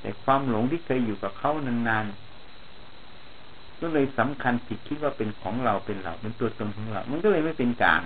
[0.00, 8.00] แต่ความหลงที่เคยอยู่กับเขานานๆก็เลยสำคัญผิดคิดว่าเป็นของเราเป็นเราเป็นตัวตนของเรา มันก็เลยไม่เป็นกลาง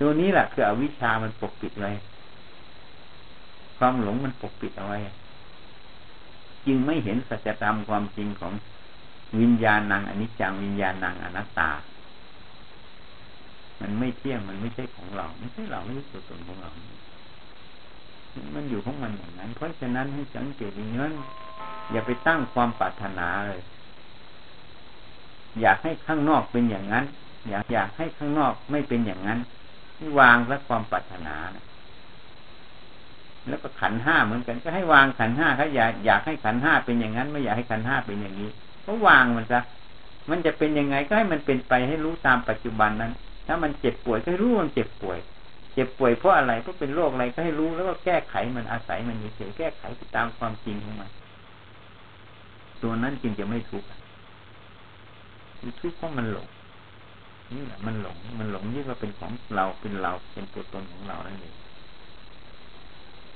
[0.00, 1.90] ตัวนี้แหละคืออวิชามันปกปิดไว้
[3.78, 4.98] ความหลงมันปกปิดเอาไว้
[6.66, 8.52] จึงไม่เห็นสัจธรรมความจริงของ
[9.40, 11.70] วิญญาณนางอนิจจังวิญญาณนางอนัตตา
[13.80, 16.70] มันไม่เที่ยงมันไม่ใช่ของเรา ไม่ใช่เราไม่ใช่ตัวตนของเรา
[18.54, 21.12] มันอยู่ของมันอย่างนั้น เพราะฉะนั้นให้สังเกตอย่างนั้น
[21.90, 23.60] อย่าไปตั้งความปรารถนาเลย
[25.60, 27.04] อยากให้ข้างนอกเป็นอย่างนั้น
[27.50, 29.38] อยากอยากให้ข้างนอกไม่เป็นอย่างนั้น
[30.00, 31.64] ให้วางและความปรารถนานะ
[33.48, 38.50] แล้วก็ขันห้าเหมือนกัน ก็ให้วางขันห้าถ้าอยากอยากให้ขันห้าเป็นอย่างนั้น ไม่อยากให้ขันห้าเป็นอย่างนี้
[38.86, 39.60] ก็วางมันซะ
[40.30, 43.12] มันจะเป็นยังไงก็ให้มันเป็นไปให้รู้ตามปัจจุบันนั้น
[43.46, 45.18] ถ้ามันเจ็บป่วยก็ให้รู้มันเจ็บป่วย
[45.74, 49.82] เจ็บป่วยเพราะอะไรเพราะเป็นโรคอะไรก็ให้รู้แล้วก็แก้ไขมันอาศัยมันเฉยแก้ไข
[50.16, 51.10] ตามความจริงของมัน
[52.82, 53.88] ตัวนั้นจึงจะไม่ทุกข์
[55.80, 56.46] ทุกข์เพราะมันหลง
[57.54, 61.54] นี่แหละมันหลง มันหลงยิ่งว่าเป็นของเราเป็นเราเป็นตัวตนของเรานั่นเอง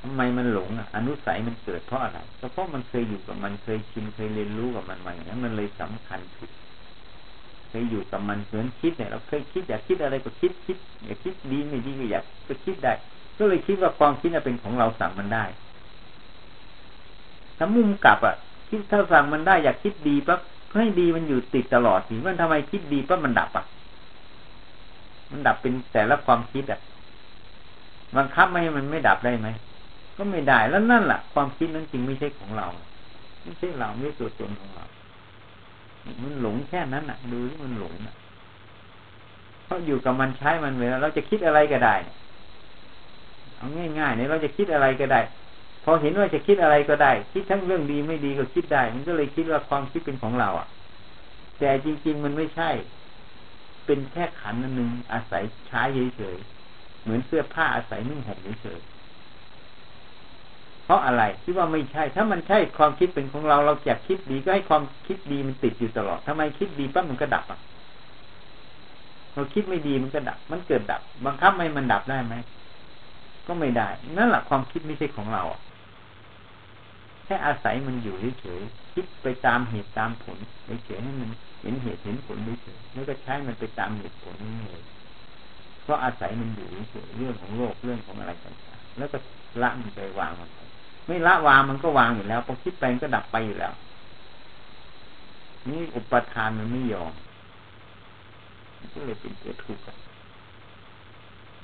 [0.01, 6.51] ทำไมมันหลงอะอนุสัยมันเกิดเพราะอะไรก็เพราะมันเคยอยู่กับมันเคยชินเคยเรียนรู้กับมันมาอย่างนั้นมันเลยสำคัญผิด
[7.69, 12.93] เคยอยู่กับมันเหมือนคิดเนี่ยเราเคยคิดอยากคิดอะไรก็คิดคิดอยากคิดดีไม่ดีก็อยากก็คิดได้
[13.39, 15.45] ก็เลยคิดว่าความคิดเป็นของเราสั่งมันได้
[17.59, 18.35] ถ้ามุมกลับอะ
[18.69, 20.41] คิดถ้าสั่งมันได้อยากคิดดีปั๊บ
[20.77, 23.65] ให้ดีมันอยู่ติดตลอดสิมันทำไมคิดดีปั๊บมันดับอะ
[25.31, 26.81] มันดับเป็นแต่ละความคิดอะ
[28.17, 29.49] บังคับไม่ให้มันไม่ดับได้ไหม
[30.17, 32.67] ก็ไม่ได้แล้วนั่นแหละความคิดนั้นจริงไม่ใช่ของเรา
[33.43, 34.85] ไม่ใช่เราไม่ใช่ตัวตนของเรา
[36.23, 38.15] มันหลงแค่นั้นอะ ดูที่มันหลงอะ
[39.65, 41.95] เพราะอยู่กับมันใช้มันเวลาเราจะคิดอะไรก็ได้
[43.57, 43.67] เอา
[43.99, 45.21] ง่ายๆเนี่ยเราจะคิดอะไรก็ได้
[45.85, 50.69] พอเห็นว่าจะคิดอะไรก็ได้ คิดทั้งเรื่องดีไม่ดีก็คิดได้ มันก็เลยคิดว่าความคิดเป็นของเรา อะ
[51.59, 52.71] แต่จริง ๆ มันไม่ใช่
[53.87, 55.83] เป็นแค่ขันนึงอาศัยใช้
[56.17, 58.95] เฉยๆเหมือนเสื้อผ้าอาศัยนุ่งห่มเฉยๆ
[60.85, 67.61] เพราะอะไรคิดว่าไม่ใช่ ถ้ามันใช่ความคิดเป็นของเราเราอยากคิดดีก็ให้ความคิดดีมันติดอยู่ตลอดทำไมคิดดีปั๊บมันก็ดับอะ
[69.35, 72.35] เราคิดไม่ดีมันก็ดับ มันเกิดดับ บังคับไม่มันดับได้ไหม
[73.47, 75.43] ก็ไม่ได้ นั่นแหละความคิดไม่ใช่ของเรา
[77.25, 80.39] แค่อาศัยมันอยู่เฉยๆ คิดไปตามเหตุตามผล
[80.85, 81.31] เฉยๆให้มัน
[81.65, 84.85] เห็นเหตุเห็นผลเฉยแล้วก็ใช้มันไปตามเหตุผลนี่เลย
[85.83, 89.19] เพราะอาศัยมันอยู่เฉยเรื่องของโลกเรื่องของอะไรต่างๆแล้วก็
[89.63, 90.59] ละมันไปวางมันไป
[91.07, 93.73] ไม่ละวางมันก็วางอยู่แล้วพอคิดไปมันก็ดับไปอยู่แล้ว
[95.69, 97.13] นี่อุปทานมันไม่ยอม
[98.95, 99.85] ก็เลยเป็นตัวทุกข์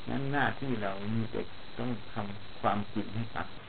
[0.09, 1.41] นั้นหน้าที่เรามีแต่
[1.79, 3.65] ต้องทำความจริงให้ปรากฏ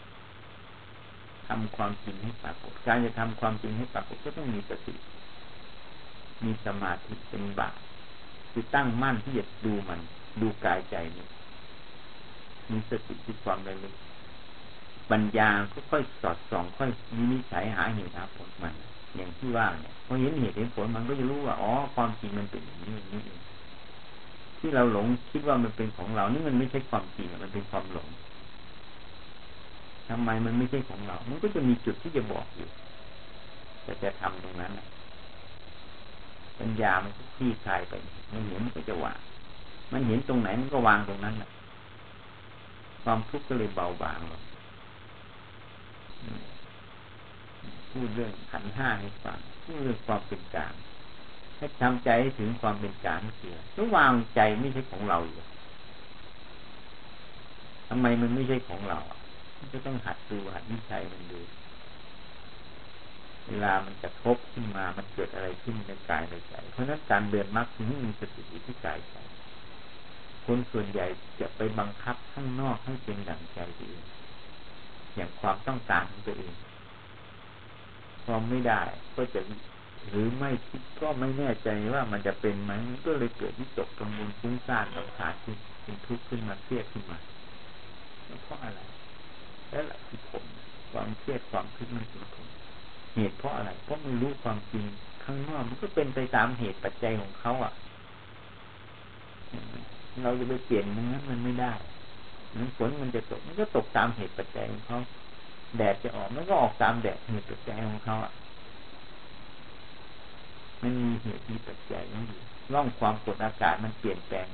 [1.48, 4.94] ทำความจริงให้ปรากฏการจะทำความจริงให้ปรากฏก็ต้องมีสติ
[6.46, 7.76] มีสมาธิเป็นบาต
[8.52, 10.00] คือตั้งมั่นที่จะดูมัน
[10.42, 11.28] ดูกายใจนี่
[12.72, 13.94] มีสติที่ความระลึก
[15.12, 18.74] ปัญญาก็ค่อยสอดส่องค่อยมีนิสัยหาเหตุหาผลมัน
[19.16, 23.40] อย่างที่ว่าเนี่ยพอเห็นเหตุเห็นผลมันก็จะรู้ว่าอ๋อความจริงมันเป็นอย่างนี้อย่างนี้เอง
[24.60, 28.08] ที่เราหลงคิดว่ามันเป็นของเรานี่มันไม่ใช่ความจริงมันเป็นความหลง
[30.10, 32.70] ทำไมมันไม่ใช่ของเรา มันก็จะมีจุดที่จะบอกอยู่
[33.84, 34.72] แต่จะทำตรงนั้น
[36.62, 37.94] ปัญญามันก็คลี่คลายไป
[38.34, 39.20] มันเห็นมันก็จะวาง
[39.92, 41.50] มันเห็นตรงไหนมันก็วางตรงนั้นแหละ
[43.04, 44.42] ความทุกข์ก็เลยเบาบางลง
[47.92, 50.74] พูดเรื่องขันห้าให้ฟังพูดเรื่องความเป็นกลาง
[51.58, 55.42] ให้ทำใจให้ถึงความเป็นกลางเสียต้องวางใจไม่ใช่ของเราอยู่
[57.90, 59.00] ทำไมมันไม่ใช่ของเรา
[59.74, 61.40] ก็ต้องหัดดูหัดนิสัยมันดู
[63.48, 69.18] เวลามันจะทบขึ้นมา มันเกิดอะไรขึ้นในกายในใจ เพราะนั้นการเดินมรรคถึงมีสติที่กายใจ
[70.46, 71.08] คนส่วนใหญ่
[71.40, 74.06] จะไปบังคับข้างนอกให้เป็นดั่งใจตัวเอง
[75.16, 76.54] อย่างความต้องการของตัวเอง
[78.24, 78.82] พอไม่ได้
[79.16, 79.42] ก็จะ
[80.10, 82.72] หรือไม่คิดก็ไม่แน่ใจว่ามันจะเป็นไหม
[83.06, 87.18] ก็เลยเกิดวิตกกังวลฟุ้งซ่านลำคาญขึ้นเป็นทุกข์ขึ้นมาเครียดขึ้นมา
[88.44, 88.82] เพราะอะไร
[89.70, 90.44] แล้วละคือผล
[90.92, 92.48] ความเครียดความทุกข์มันเป็นผล
[93.16, 94.86] เหตุเพราะอะไร เพราะไม่รู้ความจริง
[95.24, 97.74] ข้างนอกมันก็เป็นไปตามเหตุปัจจัยของเขาอะ
[100.24, 101.74] เราจะไปเปลี่ยนมันนั้นมันไม่ได้
[102.56, 105.00] มันฝนมันจะตก มันก็ตกตามเหตุปัจจัยของเขา
[105.78, 108.34] แดดจะออก มันก็ออกตามแดดเหตุปัจจัยของเขาอะ
[110.82, 112.42] มันมีเหตุมีปัจจัยนั่นอยู่
[112.74, 114.48] ร่องความกดอากาศมันเปลี่ยนแปลง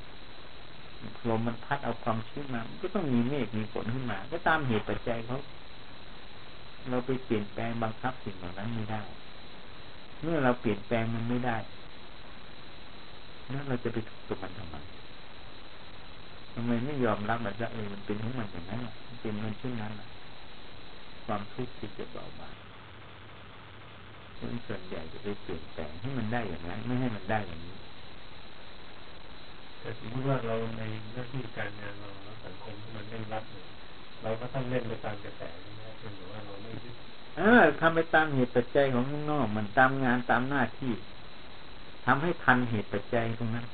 [1.29, 5.37] ลมมันพัดเอาความชื้นมา มันก็ต้องมีเมฆมีฝนขึ้นมา ก็ตามเหตุปัจจัยเขา
[6.89, 9.01] เราไปเปลี่ยนแปลงบังคับสิ่งเหล่านั้นไม่ได้
[10.21, 11.57] เมื่อเราเปลี่ยนแปลงมันไม่ได้
[13.49, 14.75] แล้วเราจะไปทุกข์กับมันทำไม
[16.53, 18.79] ทำไมไม่ยอมรับมันจะเออมันเป็นของมันอย่างนั้น
[19.21, 19.93] เป็นมันเช่นนั้น
[21.25, 22.53] ความทุกข์ที่จะเบาบาง
[24.37, 27.77] คนส่วนใหญ่จะไปเปลี่ยนแปลงให้มันได้อย่างนั้นไม่ให้มันได้อย่างนี้
[29.79, 32.09] แต่สมมติว่าเราในหน้าที่การงานเรา
[32.43, 33.43] สังคมมันเร่รัด
[34.23, 35.41] เราก็ต้องเล่นไปตามกระแส
[35.79, 36.93] นะเป็นหรือว่าเราไม่ยึด
[37.37, 40.93] เออทำไปตามเหตุปัจจัยของข้างนอกมันตามงานตามหน้าที่
[42.05, 43.65] ทำให้ทันเหตุปัจจัยตรงนั้น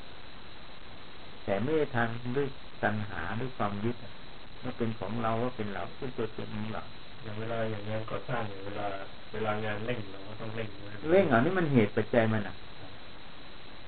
[1.45, 2.47] แต่ไม่ได้ทันด้วย
[2.83, 3.95] ตัณหาด้วยความยึด
[4.63, 6.81] ว่าเป็นของเราว่าเป็นเราเป็นตัวตนของเรา
[7.23, 8.85] อย่างเวลาอย่างงานก่อสร้างอย่างเวลา
[9.33, 10.69] เวลางานเร่งเราก็ต้องเร่ง
[11.11, 12.55] เร่งเหรอนี่มันเหตุปัจจัยมันอะ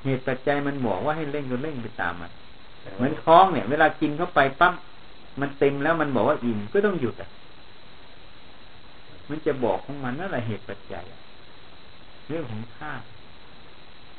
[0.06, 2.32] เหตุปัจจัยมันบอกว่าให้เร่งก็เร่งไปตามมัน
[2.96, 4.74] เหมือนท้องเนี่ย เวลากินเข้าไปปั๊บ
[5.42, 7.30] มันเต็มแล้วมันบอกว่าอิ่มก็ต้องหยุดอะ
[9.30, 11.04] มันจะบอกของมันนั่นแหละเหตุปัจจัย
[12.28, 12.94] เรื่องของค่า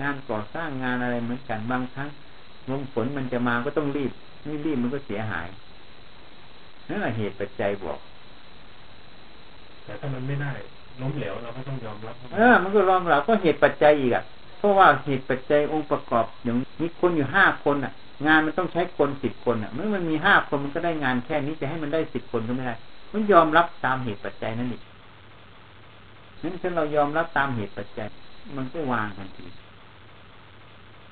[0.03, 2.09] งานก่อสร้างงานอะไรเหมือนกันบางครั้ง
[2.71, 4.13] ลมฝนมันจะมาก็ต้องรีบ
[4.45, 5.49] ไม่รีบมันก็เสียหาย
[6.89, 7.99] นั่นแหละเหตุปัจจัยบอก
[9.85, 10.53] แต่ถ้ามันไม่ได้
[11.01, 14.25] ล้มเหลวเราก็ต้องยอมรับเออมันก็ยอมรับก็เหตุปัจจัยอีกอะ
[14.59, 17.93] เพราะว่าเหตุปัจจัยองค์ประกอบอย่างมีคนอยู่ห้าคนอะ
[18.27, 22.75] งานมันต้องใช้คนสิบคนอะเมื่อมันมีห้าคนมันก็ได้งานแค่นี้จะให้มันได้สิบคนก็ไม่ได้
[23.13, 24.83] มันยอมรับตามเหตุปัจจัยนั่นเอง
[26.43, 28.09] นั้นถ้าเรายอมรับตามเหตุปัจจัย
[28.57, 29.47] มันก็วางทันที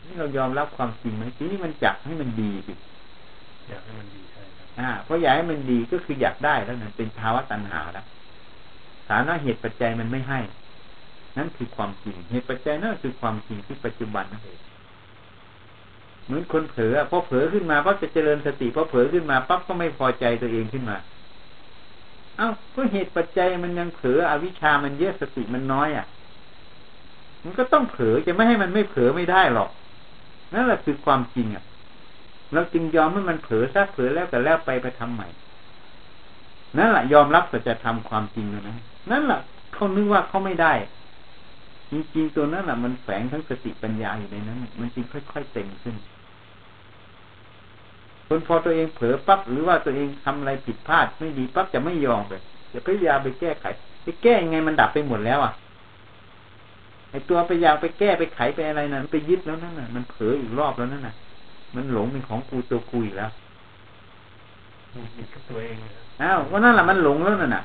[0.04, 2.74] นี่เรายอมรับความจริงไหมทีนี้มันจับให้มันดีสิ
[3.68, 8.06] อยากให้มันดีใช่ครับอ่าเพราะอยากให้มันดีก็คืออยากได้แล้วนั่นเป็นภาวะตัณหาแล้ว
[9.08, 10.40] ฐานะเหตุปัจจัยมันไม่ให้
[11.38, 14.58] นั่นคือความจริงเหตุปัจจัยนั่นคือความจริงที่ปัจจุบันนั่นเอง
[16.24, 20.96] เหมือนคนเผลอพอเผลอขึ้นมาปั๊บจะเจริญสติพอเผลอขึ้นมาปั๊บก็ไม่พอใจตัวเองขึ้นมา
[22.36, 26.06] เอ้าก็เหตุปัจจัยมันยังเผลออวิชามันเยอะสติมันน้อยอะ
[27.44, 29.70] มันก็ต้องเผลอจะไม่ให้มันไม่เผลอไม่ได้หรอก
[30.54, 31.64] นั่นแหละคือความจริงอะ
[32.52, 35.28] เราจึงยอมให้มันเผลอซะเผลอแล้วก็แล้วไปไปทำใหม่
[36.78, 38.76] นั่นแหละยอมรับสัจธรรมความจริงแล้วนะ
[39.10, 39.40] นั่นแหละ
[39.74, 40.72] เขานึกว่าเขาไม่ได้
[41.90, 45.94] จริงๆตัวนั้นแหละมันแฝงทั้งสติปัญญาอยู่ในนั้น มันจึงค่อยๆเต็มขึ้น
[48.28, 53.66] คนพอตัวเองเผลอปั๊บหรือว่าตัวเองทำอะไรผิดพลาดไม่ดีปั๊บจะไม่ยอมเลยจะพยายามไปแก้ไข
[54.04, 55.52] ไปแก้ยังไงมันดับไปหมดแล้วอะ
[57.10, 61.14] ไอตัวไปยาวไปแก้ไปไขไปอะไรนะั้นไปยึดแล้วนั่นน่ะ มันเผลออีกรอบแล้วนั่นน่ะ
[61.74, 63.30] มันหลงเป็นของกูตัวกูอีกแล้ว
[65.16, 65.76] ผิดกับตัวเอง
[66.22, 67.64] อ้าวว่านั่นแหละมันหลงแล้วนั่นน่ะ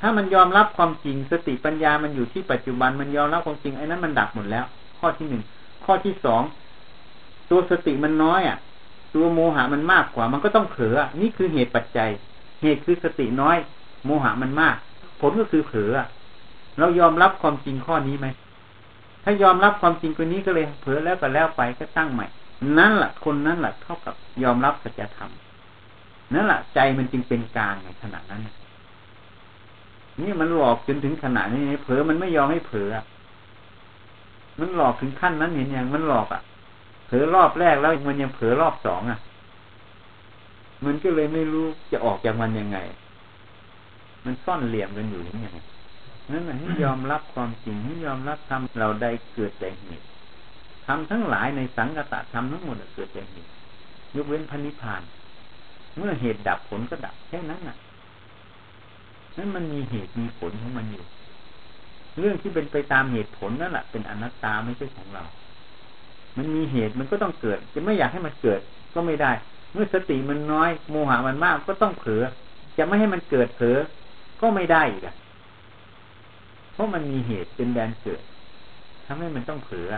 [0.00, 4.64] ถ้ามันยอมรับความจริงสติปัญญามันอยู่ที่ปัจจุบันมันยอมรับความจริงไอ้นั้นมันดับหมดแล้ว
[4.98, 5.42] ข้อที่หนึ่ง
[5.84, 6.42] ข้อที่สอง
[7.50, 8.58] ตัวสติมันน้อยอะ
[9.14, 12.10] ตัวโมหะมันมากกว่า มันก็ต้องเผลอนี่คือเหตุปัจจัย
[12.62, 13.56] เหตุคือสติน้อย
[14.04, 14.76] โมหะมันมาก
[15.20, 15.92] ผลก็คือเผลอ
[16.78, 18.26] เรายอมรับความจริงข้อนี้ไหม
[19.24, 22.26] ถ้ายอมรับความจริงตัวนี้ก็เลยเผลอแล้วก็แล้วไปก็ตั้งใหม่
[22.78, 25.30] นั่นแหละคนนั้นแหละเท่ากับยอมรับสัจธรรม
[26.34, 28.42] นั่นแหละใจมันจึงเป็นกลางในขณะนั้น
[30.22, 32.90] นี่มันหลอกจนถึงขนาดนี้เผลอมันไม่ยอมให้เผลอ
[34.58, 36.42] มันหลอกถึงขั้นนั้นเห็นอย่างมันหลอกอะ
[37.12, 39.18] ลอรอบแรกแล้วมันยังเผลอรอบสองอะ
[40.84, 42.78] มันก็เลยไม่รู้จะออกจากมันยังไง
[44.24, 45.50] มันซ่อนเหลี่ยมกันอยู่อย่างนี้
[46.30, 50.06] นั่นแหละให้ยอมรับความจริงให้ยอมรับทำเราได้เกิดแต่เหตุ
[50.86, 53.50] ทำทั้งหลายในสังกตะทำทั้งหมดเกิดแต่เหตุ
[54.16, 55.02] ยกเว้นพันิพาน
[55.96, 57.76] เมื่อเหตุดับผลก็ดับแค่นั้นน่ะ
[59.36, 61.04] นั้นมันมีเหตุมีผลของมันอยู่
[62.18, 65.24] เรื่องที่เป็นไปตามเหตุผลนั่นแหละเป็นอนัตตาไม่ใช่ของเรา
[66.36, 68.60] มันมีเหตุมันก็ต้องเกิด จะไม่อยากให้มันเกิด
[68.94, 69.32] ก็ไม่ได้
[69.72, 72.22] เมื่อสติมันน้อยโมหะมันมากก็ต้องเผลอ
[72.78, 73.78] จะไม่ให้มันเกิดเผลอ
[74.40, 75.14] ก็ไม่ได้อีกอะ
[76.72, 78.22] เพราะมันมีเหตุเป็นแดนเกิด
[79.06, 79.88] ทำให้มันต้องเผลอ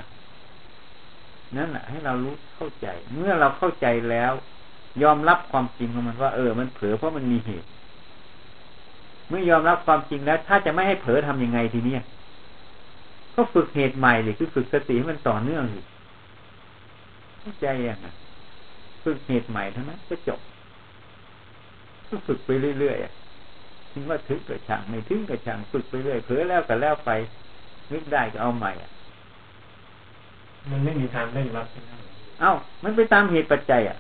[1.57, 4.33] นั่นแหละให้เรารู้เข้าใจ เมื่อเราเข้าใจแล้ว
[5.03, 7.68] ยอมรับความจริงของมันว่าเออ มันเผลอเพราะมันมีเหตุ
[9.29, 12.03] เมื่อยอมรับความจริงแล้ว ถ้าจะไม่ให้เผลอทำยังไงทีเนี้ย
[13.35, 15.81] ก็ฝึกเหตุใหม่เลยคือฝึกสติให้มันต่อเนื่องสิ
[17.44, 18.07] เข้าใจยังไง
[19.04, 20.40] ฝึกเหตุใหม่เท่านั้นก็จบ
[22.09, 27.11] ก็ฝึกไปเรื่อยๆถึงว่าถึงกับช่างไม่ถึงกับช่างฝึกไปเรื่อยเผลอแล้วก็แล้วไป
[27.92, 28.90] นึกได้ก็เอาใหม่อะ
[30.70, 31.66] มันไม่มีทางเร่งรัด
[32.40, 32.52] เอ้า
[32.83, 33.98] มันไปตามเหตุปัจจัยอะ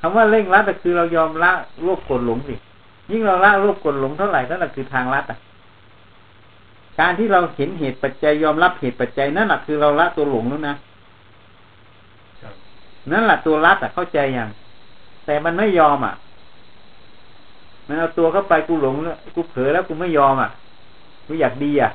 [0.00, 2.54] คำว่าเร่งรัดก็คือเรายอมละโลภโกรธหลงสิ
[3.10, 5.38] ยิ่งเราละรูปกดหลงเท่าไหร่นั่นแหละคือทางลัดอะ
[7.00, 10.74] การที่เราเห็นเหตุปัจจัยยอมรับเหตุปัจจัยนั่นแหละคือเราละตัวหลงแล้วนะ
[13.10, 14.48] นั่นแหละตัวรัดอะเข้าใจอย่าง
[15.26, 16.14] แต่มันไม่ยอมอะ
[17.86, 20.50] มันเอาตัวเข้าไปกูหลงแล้วกูเผลอแล้วกูไม่ยอมอะ
[21.26, 21.90] กูอยากดีอะ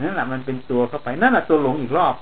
[0.00, 2.14] นั่นแหละมันเป็นตัวเข้าไปนั่นแหละตัวหลงอีกรอบ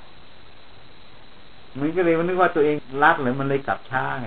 [1.80, 4.26] มันก็เลยมันนึกว่าตัวเองรัดเลยมันเลยกลับช้าไง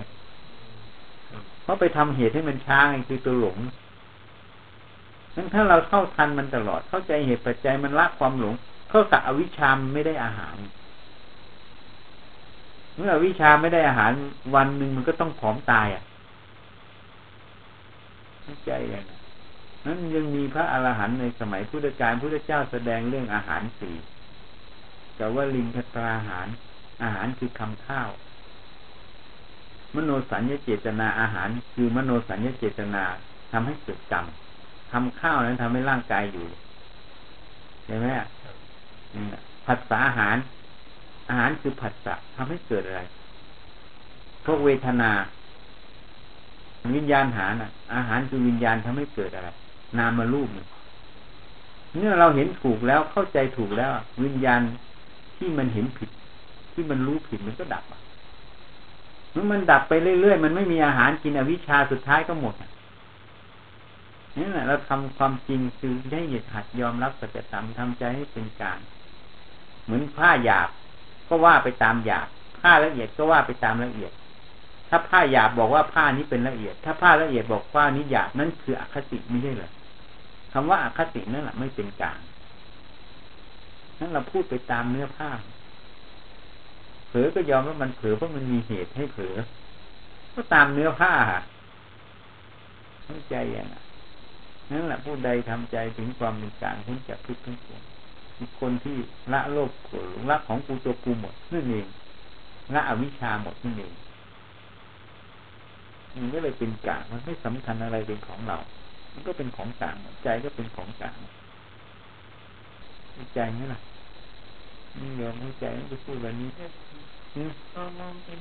[1.63, 3.57] เพราะไปทำเหตุให้มันช้าไงคือตัวหลง
[5.35, 8.53] นั้นถ้าเราเข้าทันมันตลอดเข้าใจเหตุปัจจัยมันละความหลง
[8.89, 10.55] เข้าสักอวิชามไม่ได้อาหาร
[12.97, 14.11] เมื่อวิชาไม่ได้อาหาร
[14.55, 16.03] วันหนึ่งมันก็ต้องผอมตายอะ
[18.43, 19.05] เข้าใจอย่าง
[19.85, 23.95] นั้นยังมีพระอรหันต์ในสมัยพุทธกาลพุทธเจ้าแสดงเรื่องอาหารสี่
[25.17, 26.47] แต่ว่าลิงคตราอาหาร
[27.03, 28.09] อาหารคือคำข้าว
[29.95, 33.03] มโนสัญญาเจตนาอาหาร คือมโนสัญญาเจตนา
[33.51, 34.25] ทำให้เกิดกรรม
[34.91, 36.47] ทำข้าวนั้นทำให้ร่างกายอยู่
[37.85, 38.07] ใช่ไหม
[39.65, 40.35] ผัสสะอาหาร
[41.31, 43.01] อาหารคือผัสสะทำให้เกิดอะไร
[44.45, 45.11] พวกเวทนา
[46.95, 49.49] วิญญาณหาน่ะอาหารคือวิญญาณทำให้เกิดอะไร
[49.97, 50.47] นามารูป
[51.95, 53.91] เมื่อเราเห็นถูกแล้วเข้าใจถูกแล้ว
[54.23, 54.61] วิญญาณ
[55.37, 56.09] ที่มันเห็นผิด
[56.73, 57.99] ที่มันรู้ผิดมันก็ดับอะ
[59.31, 62.55] เมื่อมันดับไปเรื่อยๆมันไม่มีอาหารกินอวิชชาสุดท้ายก็หมด
[64.37, 68.79] นี่แหละเราทำความจริงคือได้หยุดหัดยอมรับสัจธรรมทำใจให้เป็นกลาง
[69.83, 70.69] เหมือนผ้าหยาบ
[71.31, 72.27] ก็ว่าไปตามหยาบ
[72.59, 74.11] ผ้าละเอียดก็ว่าไปตามละเอียด
[74.89, 79.71] ถ้าผ้าหยาบบอกว่าผ้านี้เป็นละเอียด ถ้าผ้าละเอียดบอกผ้านี้หยาบนั่นคืออคติไม่ใช่เหรอ
[80.53, 82.19] คำว่าอคตินั่นแหละไม่เป็นกลาง
[83.99, 85.29] นั่นเราพูดไปตามเนื้อผ้า
[87.07, 89.35] เผลอก็ยอมว่ามันเผลอเพราะมันมีเหตุให้เผลอ
[90.33, 91.13] ก็ตามเนื้อผ้า
[93.03, 93.85] เข้าใจอย่างนั้น
[94.71, 97.81] นั่นแหละผู้ใดทำใจถึงความเป็นกลางพ้นจากทุกข์ทั้งปวง
[98.59, 98.97] คนที่
[99.33, 101.85] ละโลภโกรธหลงละของกูตัวกูหมดนั่นเอง
[102.73, 103.93] ละอวิชชาหมดนั่นเอง
[106.15, 108.57] มันก็เลยเป็นกลางมันไม่สำคัญอะไรเป็นของเรา
[109.13, 111.17] มันก็เป็นของกลางใจก็เป็นของกลาง
[113.35, 113.81] ใจนี่แหละ
[114.99, 116.49] นี่ยอมใจมันจะพูดแบบนี้
[117.99, 118.39] มองเป็น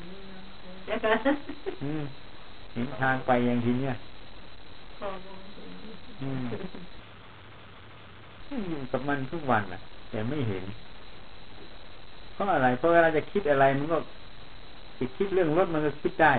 [2.72, 3.94] เห็นทางไปอย่างทีเนี้ย
[8.68, 9.80] อยู่กับมันทุกวันแหละ
[10.10, 10.64] แต่ไม่เห็น
[12.32, 13.98] เพราะอะไร เพราะเวลาจะคิดอะไรมันก็
[14.98, 16.32] จะคิดเรื่องรถมันก็คิดได้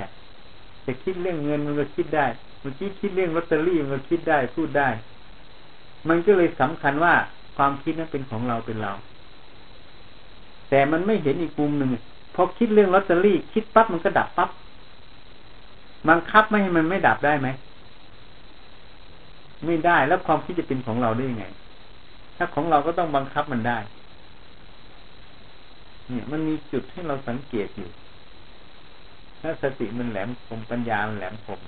[0.85, 2.25] จะคิดเรื่องเงินมันก็คิดได้
[2.61, 4.89] เมื่อกี้คิดเรื่องลอตเตอรี่มันก็คิดได้พูดได้
[6.09, 7.13] มันก็เลยสำคัญว่า
[7.57, 8.91] ความคิดนั้นเป็นของเราเป็นเรา
[10.69, 11.89] แต่มันไม่เห็นอีกมุมหนึ่ง
[12.35, 14.49] พอคิดเรื่องลอตเตอรี่ คิดปั๊บมันก็ดับปั๊บ
[16.09, 17.47] บังคับไม่ให้มันไม่ดับได้ไหม
[19.65, 21.45] ไม่ได้แล้วความคิดจะเป็นของเราได้ยังไง
[22.43, 23.77] ถ้าของเราก็ต้องบังคับมันได้
[26.07, 27.89] เนี่ย มันมีจุดให้เราสังเกตอยู่
[29.41, 31.59] ถ้าสติมันแหลมคมปัญญามันแหลมคม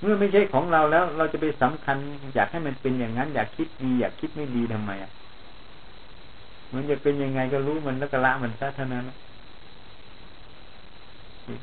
[0.00, 1.96] เมื่อไม่ใช่ของเราแล้ว เราจะไปสำคัญ
[2.34, 5.10] อยากให้มันเป็นอย่างนั้น อยากคิดดี อยากคิดไม่ดีทำไมอะ
[6.74, 9.04] มันจะเป็นยังไงก็รู้มันแล้วก็ละมันซะเท่านั้น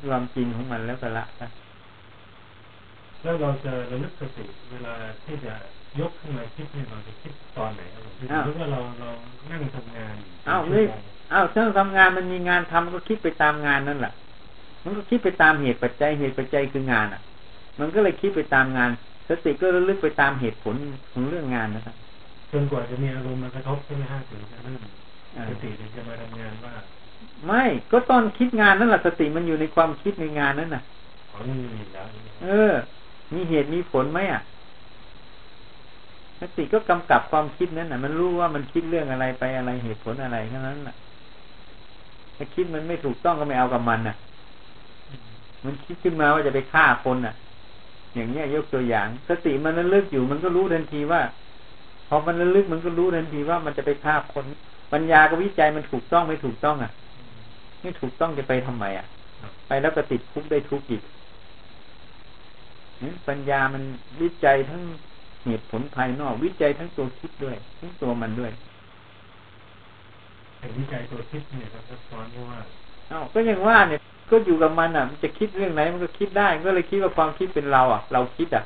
[0.08, 1.46] ความจริงของมันแล้วก็ละซะ
[3.22, 5.54] แล้วเราจะระลึกสติเวลาที่จะ
[6.00, 9.08] ยกขึ้นมาคิดเนี่ยเราจะคิดตอนไหนครับผมหรือว่าเราเรา
[9.50, 10.14] นั่งทำงาน
[10.48, 10.84] อ้าวนี่
[11.32, 14.12] อ้าวถ้าทำงานมันมีงานทำก็คิดไปตามงานนั่นแหละ
[14.84, 17.20] มันก็คิดไปตามเหตุปัจจัยเหตุปัจจัยคืองานอะ
[17.78, 18.90] มันก็เลยคิดไปตามงาน
[19.28, 20.74] สติก็ระลึกไปตามเหตุผล
[21.12, 21.94] ของเรื่องงานนะครับ
[22.52, 24.80] จนกว่าจะมีอารมณ์มากระทบใช่ไหมฮะถึงจะเริ่ม
[25.50, 26.74] สติถึงจะมาทำงานว่า
[27.46, 30.82] ไม่ก็ตอนคิดงานนั่นแหละสติมันอยู่ในความคิดในงานนั้นน่ะ
[31.30, 32.06] อ๋อมีแล้ว
[32.44, 32.72] เออ
[33.34, 34.42] มีเหตุมีผลไหมอะ
[36.42, 40.94] สติก็กำกับความคิดนั้นน่ะมันรู้ว่ามันคิดเรื่องอะไรไปอะไรเหตุผลอะไรแค่นั้นน่ะ
[42.36, 44.16] ถ้าคิดมันไม่ถูกต้องก็ไม่เอากับมันน่ะ
[45.64, 47.34] มันคิดขึ้นมาว่าจะไปฆ่าคนน่ะ
[48.14, 51.20] อย่างเนี้ยยกตัวอย่าง สติมันนั้นเลิกอยู่มันก็รู้ทันทีว่า
[52.08, 54.44] พอมันระลึกมันก็รู้ทันทีว่ามันจะไปฆ่าคน
[54.92, 56.92] ปัญญากับวิจัยมันถูกต้องไม่ถูกต้องอะ
[57.82, 59.06] ไม่ถูกต้องจะไปทำไมอะ
[59.68, 61.02] ไปแล้วก็ติดคุกได้ทุกข์อีก
[63.28, 63.82] ปัญญามัน
[64.20, 64.82] วิจัยทั้ง
[65.46, 68.52] เหตุผลภายนอกวิจัยทั้งตัวคิดด้วยทั้งตัวมันด้วย
[70.58, 72.60] แต่วิจัยตัวคิดเนี่ยครับซ้อนว่า
[73.10, 78.64] อ้าวก็ยังว่าเนี่ย ก็อยู่กับมันอะ มันจะคิดเรื่องไหนมันก็คิดได้ก็เลยคิดว่าความคิดเป็นเราอะ เราคิดอะ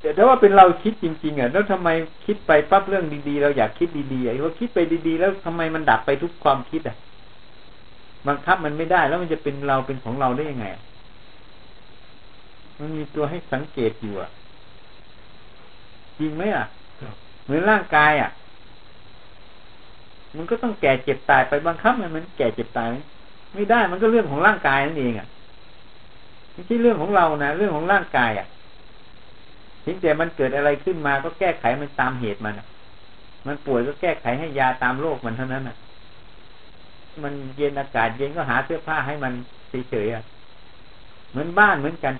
[0.00, 1.88] แต่ถ้าว่าเป็นเราคิดจริงๆอะแล้วทำไม
[2.26, 6.96] คิดไปปั๊บเรื่องดีๆ เราอยากคิดดีๆไอ้ว่าคิดไปดีๆ แล้วทำไมมันดับไปทุกความคิดอะ
[8.28, 10.66] บังคับมันไม่ได้แล้วมันจะเป็นเราเป็นของเราได้ยังไง
[12.78, 14.30] มันมีตัวให้สังเกตอยู่อะ
[16.18, 16.64] จริงไหมอะ
[17.44, 18.30] เหมือนร่างกายอะ
[20.36, 22.88] มันก็ต้องแก่เจ็บตายไปบังคับมันมันแก่เจ็บตาย
[23.54, 25.28] ไม่ได้มันก็เรื่องของร่างกายนั่นเองอะ
[26.52, 28.46] ไม่ใช่เรื่องของเรานะเรื่องของร่างกายอะ
[29.84, 32.54] ถึงแต่มันเกิดอะไรขึ้นมาก็แก้ไขมันตามเหตุมัน
[33.46, 35.76] มันป่วยก็แก้ไขให้ยาตามโรคมันเท่านั้นอะ
[37.22, 39.32] มันเย็นอากาศเย็นก็หาเสื้อผ้าให้มัน
[39.90, 40.22] เฉยๆอะ
[41.30, 42.12] เหมือนบ้านเหมือนกัน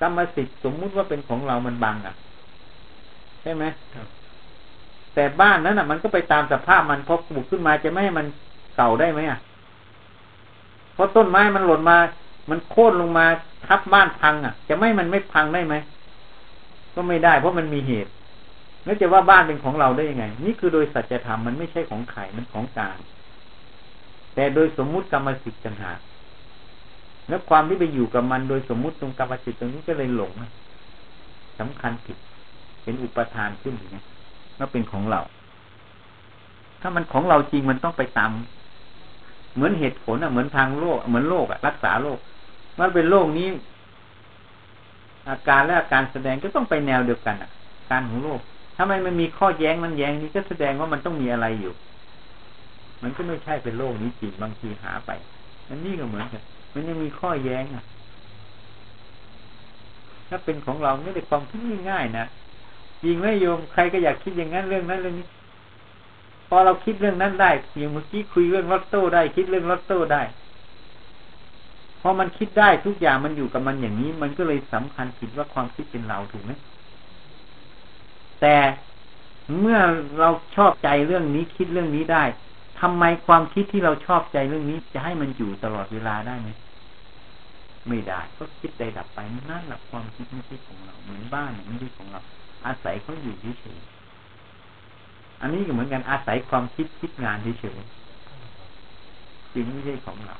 [0.00, 3.64] กรรมสิทธิ์สมมุติว่าเป็นของเรามันบังอะใช่ไหม
[5.14, 8.26] แต่บ้านนั้นอะ มันก็ไปตามสภาพมันพอปลูกขึ้นมาจะไม่ให้มัน
[8.76, 9.38] เก่าได้ไหมอะ
[10.94, 11.98] เพราะต้นไม้มันหล่นมา
[12.50, 13.26] มันโค่นลงมา
[13.66, 15.74] ทับบ้านพังอะ จะไม่มันไม่พังได้ไหม
[16.94, 18.10] ก็ไม่ได้ เพราะมันมีเหตุ
[18.84, 22.98] แล้วจะว่าบ้านเป็นของเราได้ยังไง นี่คือโดยสัจธรรมมันไม่ใช่ของไข่มันของกลาง
[24.34, 25.98] แต่โดยสมมุติกรรมสิทธิ์จังหาก
[27.28, 30.32] แล้วความที่ไปอยู่กับมันโดยสมมุติตรงกรรมสิทธิ์ตรงนี้ก็เลยหลง
[31.58, 32.16] สำคัญผิด
[32.88, 34.02] เป็นอุปทานขึ้นอย่างนี้
[34.58, 35.20] ก็เป็นของเรา
[36.80, 38.30] ถ้ามันของเราจริงมันต้องไปตาม
[39.54, 42.18] เหมือนเหตุผลอะเหมือนทางโลก เหมือนโลกอะรักษาโลก
[42.78, 43.48] มันเป็นโลกนี้
[45.28, 47.50] อาการและอาการแสดงก็ต้องไปแนวเดียวกันอะ
[47.90, 48.40] การของโลก
[48.76, 51.72] ถ้ามันมันมีข้อแย้งมันแย้งนี้ก็แสดงว่ามันต้องมีอะไรอยู่
[53.02, 55.10] มันก็ไม่ใช่เป็นโลกนี้จริงบางทีหาไป
[55.68, 56.42] มันนี่ก็เหมือนกัน
[56.74, 57.84] มันยังมีข้อแย้งอะ
[60.28, 61.60] ถ้าเป็นของเราไม่ได้ความคิด
[61.90, 62.26] ง่ายๆนะ
[63.04, 65.26] ยิงไม่โยมใครก็อยากคิดอย่างนั้นเรื่องนั้นเรื่องนี้
[66.48, 70.22] พอเราคิดเรื่องนั้นได้อย่างเมื่อกี้คุยเรื่องลอตโต้ได้ คิดเรื่องลอตโต้ได้
[72.00, 76.52] พอมันคิดได้ทุกอย่างมันอยู่กับมันอย่างนี้ มันก็เลยสำคัญผิดว่าความคิดเป็นเราถูกไหม
[78.40, 78.56] แต่
[79.60, 79.78] เมื่อ
[80.20, 82.24] เราชอบใจเรื่องนี้คิดเรื่องนี้ได้
[82.80, 86.48] ทำไมความคิดที่เราชอบใจเรื่องนี้ จะให้มันอยู่ตลอดเวลาได้ไหม
[87.88, 89.18] ไม่ได้ก็คิดใดดับไป
[89.50, 92.20] นั่นแหละความคิดไม่ใช่ของเรา เหมือนบ้านไม่ใช่ของเรา
[92.66, 93.78] อาศัยเขาอยู่เฉย
[95.40, 97.78] อันนี้ก็เหมือนกันอาศัยความคิดคิดงานเฉย
[99.54, 100.36] จริงไม่ใช่ของเรา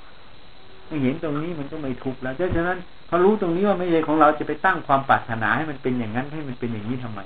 [0.86, 7.20] ไม่เห็นตรงนี้มันก็ไม่ทุกข์แล้วเพราะฉะนั้นพอรู้ตรงนี้ว่าไม่ใช่ของเราจะไปตั้งความปรารถนาให้มันเป็นอย่างนั้นให้มันเป็นอย่างนี้ทำไม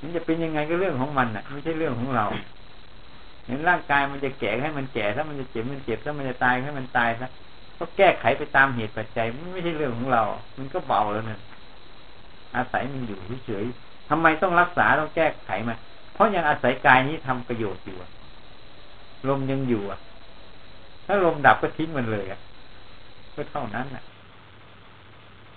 [0.00, 2.26] มันจะเป็นยังไงก็เรื่องของมันอะ ไม่ใช่เรื่องของเรา
[3.46, 7.26] เห็นร่างกายมันจะแก่ให้มันแก่ถ้ามันจะเจ็บมันเจ็บถ้ามันจะตายให้มันตายซะ
[7.78, 10.22] ก็แก้ไขไปตามเหตุปัจจัยมันไม่ใช่เรื่องของเรา
[10.58, 11.40] มันก็เบาแล้วเนี่ย
[12.56, 15.74] อาศัยมันอยู่เฉยๆทำไมต้องรักษาต้องแก้ไขมา
[16.14, 17.96] เพราะยังอาศัยกายนี้ทำประโยชน์อยู่
[19.28, 20.00] ลมยังอยู่อะ
[21.06, 22.40] ถ้าลมดับก็ทิ้งมันเลยอะ
[23.34, 24.04] ก็เท่านั้นอะ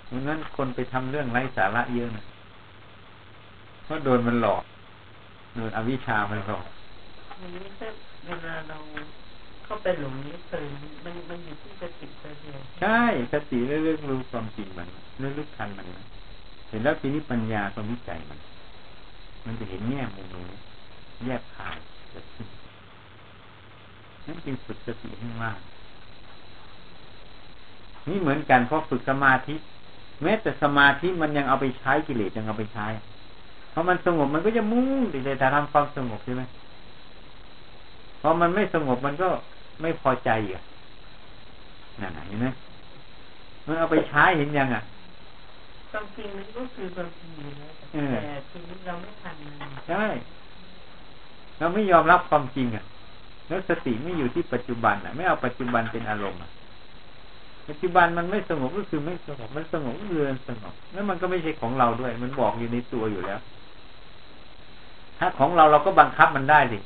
[0.05, 2.25] เพราะนั้นคนไปทำเรื่องไร้สาระเยอะนะ
[3.83, 4.63] เพราะโดนมันหลอก
[5.55, 6.65] โดนอวิชชามันหลอก
[7.39, 7.89] อันนี้ถ้า
[8.25, 8.77] เวลาเรา
[9.65, 10.69] เข้าไปหลงนี้เติม
[11.03, 13.01] มันมันอยู่ที่สติตัวเดียวใช่
[13.33, 14.87] สติเรื่องรู้ความจริงมัน
[15.19, 16.05] เรื่องรู้ทันมันนะ
[16.69, 18.39] เห็นแล้วทีนี้ปัญญาความวิจัยมัน
[19.45, 20.59] มันจะเห็นแง่มุมนี้
[21.25, 21.77] แยกขาย
[22.11, 22.47] เกิดขึ้น
[24.25, 25.57] นั่นจึงฝึกสติให้มาก
[28.07, 29.55] นี่เหมือนกันเพราะฝึกสมาธิ
[30.23, 32.85] แม้แต่สมาธิมันยังเอาไปใช้กิเลสยังเอาไปใช้
[33.73, 36.43] พอมันสงบมันก็จะมุ่งติดแต่ทำความสงบใช่ไหม
[38.21, 39.29] พอมันไม่สงบมันก็
[39.81, 40.61] ไม่พอใจอะ
[42.01, 42.47] นั่นเห็นไหม
[43.65, 44.83] มันเอาไปใช้เห็นยังอะ
[45.97, 49.35] ความจริงมันก็คือความจริงอยู่แล้วแต่ทีนี้เราไม่ทัน
[49.89, 50.05] ใช่
[51.59, 52.83] เราไม่ยอมรับความจริงอะ
[53.47, 56.51] แล้วสติไม่อยู่ที่ปัจจุบันอะ ไม่เอาปัจจุบันเป็นอารมณ์อะ
[57.67, 63.39] ปัจจุบันมันไม่สงบก็คือไม่สงบมันสงบก็คือนสงบแล้วมันก็ไม่ใช่ของเราด้วย มันบอกอยู่ในตัวอยู่แล้ว
[65.19, 66.77] ถ้าของเราเราก็บังคับมันได้สิ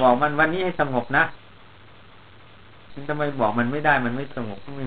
[0.00, 1.24] บอกมันวันนี้ให้สงบนะ
[2.94, 4.84] มันทำไมบอกมันไม่ได้มันไม่สงบก็ไม่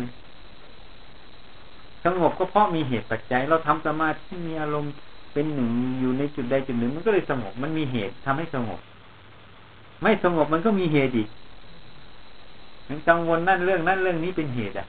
[2.06, 4.92] สงบก็เพราะมีเหตุปัจจัย เราทำสมาธิมีอารมณ์
[5.34, 8.80] เป็นหนึ่งอยู่ในจุดใดจุดหนึ่ง มันก็เลยสงบ มันมีเหตุทำให้สงบ
[10.02, 11.30] ไม่สงบมันก็มีเหตุอีก
[12.90, 14.88] มันกังวลนั่นเรื่องนั่นเรื่องนี้เป็นเหตุอะ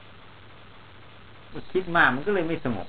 [1.71, 2.87] คิดมากมันก็เลยไม่สงบ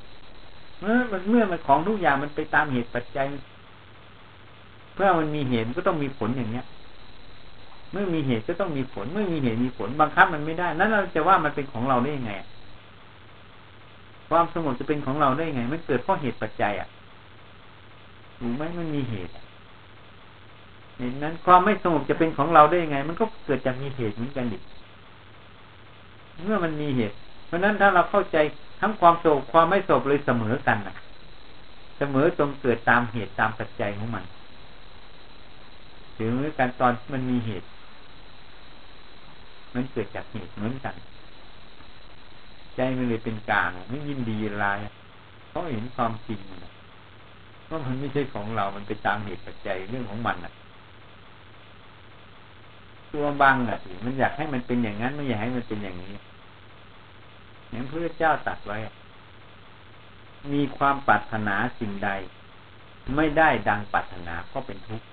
[0.80, 3.26] เมื่อมันเมื่อมันของทุกอย่างมันไปตามเหตุปัจจัย
[4.94, 6.64] เพื่อมันมีเหตุก็ต้องมีผลอย่างเนี้ย
[7.92, 12.32] เมื่อมีเหตุก็ต้องมีผล เมื่อมีเหตุมีผลบังคับมันไม่ได้ นั้นเราจะว่ามันเป็นของเราได้ยังไง
[14.28, 16.88] ความสงบจะเป็นของเราได้ยังไง มันเกิดเพราะเหตุปัจจัยอะ
[18.38, 19.32] ถูกไหมมันมีเหตุ
[20.98, 24.58] เหตุนั้น ความไม่สงบจะเป็นของเราได้ยังไง มันก็เกิดจากมีเหตุเหมือนกันดิ
[26.44, 27.14] เมื่อมันมีเหตุ
[27.46, 28.36] เพราะนั้นถ้าเราเข้าใจ
[28.80, 30.94] ทั้งความโศกความไม่โศกเลยเสมอกันนะ
[31.98, 34.24] เสมอตรงเกิดตามเหตุตามปัจจัยของมัน
[36.18, 37.66] ถึงการตอนมันมีเหตุ
[39.74, 40.94] มันเกิดจากเหตุเหมือนกัน
[42.78, 44.66] ใจมันเลยเป็นกลางไม่ยินดีอะไร
[45.48, 46.58] เพราะเห็นความจริงมัน
[47.70, 50.52] ว่ามันไม่ใช่ของเรา มันไปตามเหตุปัจจัยเรื่องของมันอะ
[53.12, 56.14] ตัวบังอะสิมันอยากให้มันเป็นอย่างนั้นไม่อยากให้มันเป็นอย่างนี้
[57.70, 58.78] อย่างพระเจ้าตัดไว้
[60.52, 62.10] มีความปรารถนาสิ่งใด
[63.16, 65.06] ไม่ได้ดังปรารถนาก็เป็นทุกข์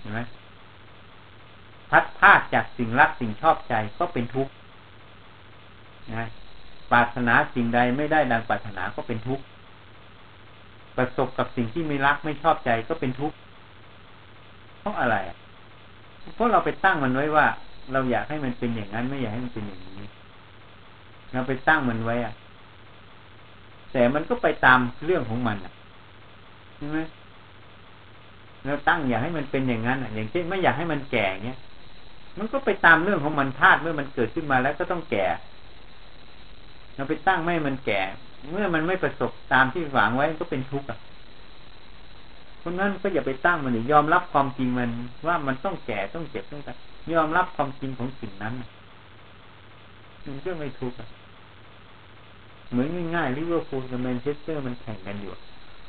[0.00, 0.20] เห็นไหม
[1.90, 4.52] พัดพาดจากสิ่งรักสิ่งชอบใจก็เป็นทุกข์
[6.12, 6.24] นะ
[6.90, 9.44] ปรารถนาสิ่งใดไม่ได้ดังปรารถนาก็เป็นทุกข์
[10.96, 13.36] ประสบกับสิ่งที่ไม่รักไม่ชอบใจก็เป็นทุกข์
[14.80, 15.16] เพราะอะไร
[16.34, 17.46] เพราะเราไปตั้งมันไว้ว่า
[17.92, 20.06] เราอยากให้มันเป็นอย่างนั้นไม่อยากให้มันเป็นอย่างนี้
[21.32, 22.34] เราไปตั้งมันไว้อะ
[23.92, 25.72] แต่มันก็ไปตามเรื่องของมันอะ
[26.76, 26.98] ใช่ไหม
[28.66, 31.58] เราตั้งอยากให้มันเป็นอย่างนั้นอะ อย่างเช่นไม่อยากให้มันแก่เงี้ย
[32.38, 35.24] มันก็ไปตามเรื่องของมันธาตุเมื่อมันเกิดขึ้นมาแล้วก็ต้องแก่
[36.94, 38.00] เราไปตั้งไม่มันแก่
[38.50, 40.98] เมื่อมันไม่ประสบตามที่หวังไว้ก็เป็นทุกข์อะ
[42.58, 44.90] เพราะนั้นก็อย่าไปตั้งมันยอมรับความจริงมัน
[45.26, 46.76] ว่ามันต้องแก่ต้องเจ็บต้องตาย
[47.14, 48.54] ยอมรับความจริงของสิ่งนั้น
[50.26, 50.96] มันก็ไม่ทุกข์
[52.70, 55.32] เหมือนง่ายๆลิเวอร์พูลกับแมนเชสเตอร์มันแข่งกันอยู่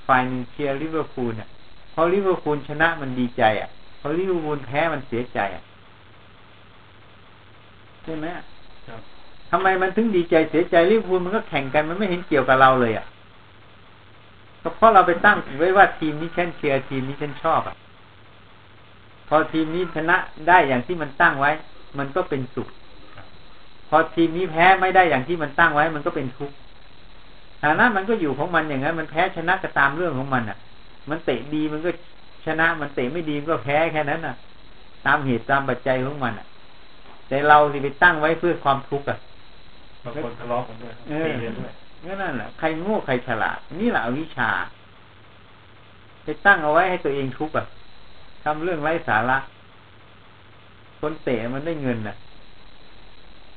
[0.08, 1.48] ฝ่ายหนึ่งเชียร์ลิเวอร์พูลเนี่ย
[1.94, 3.70] พอลิเวอร์พูลชนะมันดีใจ อะ
[4.02, 5.64] พอลิเวอร์พูลแพ้มันเสียใจอะ
[8.04, 8.28] ใช่ไหม
[9.58, 13.06] ทำไมมันถึงดีใจเสียใจลิเวอร์พูลมันก็แข่งกันมันไม่เห็นเกี่ยวกับเราเลยอะ
[14.62, 17.76] ก็เพราะเราไปตั้งไว้ว่าทีมนี้ฉันเชียร์ทีมนี้ฉันชอบอะ
[19.28, 21.52] พอทีมนี้ชนะได้อย่างที่มันตั้งไว้
[21.98, 22.68] มันก็เป็นสุข
[23.90, 26.56] พอทีมนี้แพ้ไม่ได้อย่างที่มันตั้งไว้ มันก็เป็นทุกข์
[27.62, 30.58] ฐานะมันก็อยู่ของมันอย่างนั้นมันแพ้ชนะก็ตามเรื่องของมันอะ
[31.10, 31.90] มันเตะดีมันก็
[32.46, 34.36] ชนะมันเตะไม่ดีก็แพ้แค่นั้นอะ
[35.06, 36.48] ตามเหตุตามปัจจัยของมันอะ
[37.28, 39.18] แต่เราที่ไปตั้งไว้เพื่อความทุกข์อะ
[40.06, 40.94] บางคนทะเลาะกันด้วย
[41.26, 41.74] ตีกันด้วย
[42.22, 44.50] นั่นแหละใครโง่ใครฉลาด นี่แหละอวิชชา
[46.24, 47.66] ไปตั้งเอาไว้ให้ตัวเองทุกข์อะ
[48.44, 49.38] ทำเรื่องไร้สาระ
[51.00, 52.16] คนเตะมันได้เงินน่ะ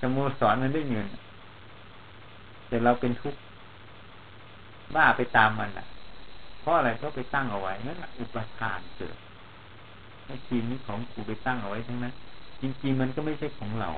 [0.01, 1.07] สโมสรมันได้เงิน
[2.69, 3.41] แต่เราเป็นทุกข์
[4.95, 5.87] บ้าไปตามมันอะ
[6.61, 9.17] เพราะอะไรเพราะไปตั้งเอาไว้นั่นแหละอุปทานเกิด
[10.27, 12.13] ให้ทีมนี้ของกูไปตั้งเอาไว้ทั้งนั้น
[12.61, 13.89] จริงๆมันก็ไม่ใช่ของเรา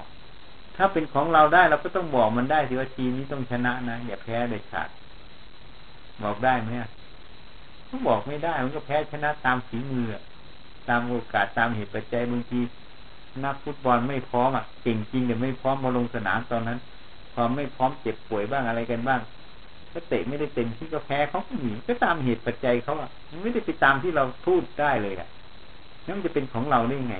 [0.77, 4.89] ถ้าเป็นของเราได้เราก็ต้องบอกมันได้สิว่าทีมนี้ต้องชนะนะอย่าแพ้เด็ดขาด
[6.23, 6.71] บอกได้ไหม
[7.89, 10.07] ก็บอกไม่ได้มันก็แพ้ชนะตามฝีมือ
[10.89, 12.61] ตามโอกาสตามเหตุปัจจัยบางที
[13.45, 16.79] นักฟุตบอลไม่พร้อมอะเก่งจริงแต่ไม่พร้อมมาลงสนามตอนนั้น
[17.35, 19.21] พอไม่พร้อมเจ็บป่วยบ้างอะไรกันบ้าง
[19.93, 25.29] ก็เตะไม่ได้เต็มที่ก็แพ้เขาก็หนีก็ตามเหตุปัจจัยเขาอะมันไม่ได้ไปตามที่เราพูดได้เลยอะ
[26.09, 27.17] นั่นจะเป็นของเราได้ไง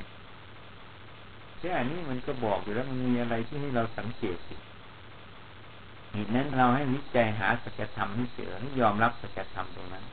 [1.61, 4.39] แค่นี้มันก็บอกอยู่แล้วมันมีอะไรที่ให้เราสังเกต
[6.13, 10.05] เหตุนั้นเราให้วิจัยหาสัจธรรมให้เจอให้ยอมรับสัจธรรมตรงนั้น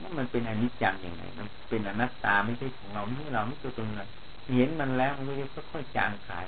[0.00, 4.08] ว่ามันเป็นอนิจจังอย่างไรมันเป็นอนัตตาไม่ใช่ของเราไม่ใช่เราไม่ใช่ตรงนั้น
[4.56, 6.44] เห็นมันแล้วมันก็จะค่อยๆจางคลาย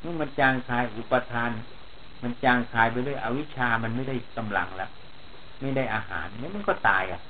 [0.00, 1.50] เมื่อมันจางคลายอุปทาน
[2.22, 4.90] มันจางคลายไปด้วยอวิชามันไม่ได้กำลังแล้ว
[5.60, 7.20] ไม่ได้อาหารนี่มันก็ตายอะ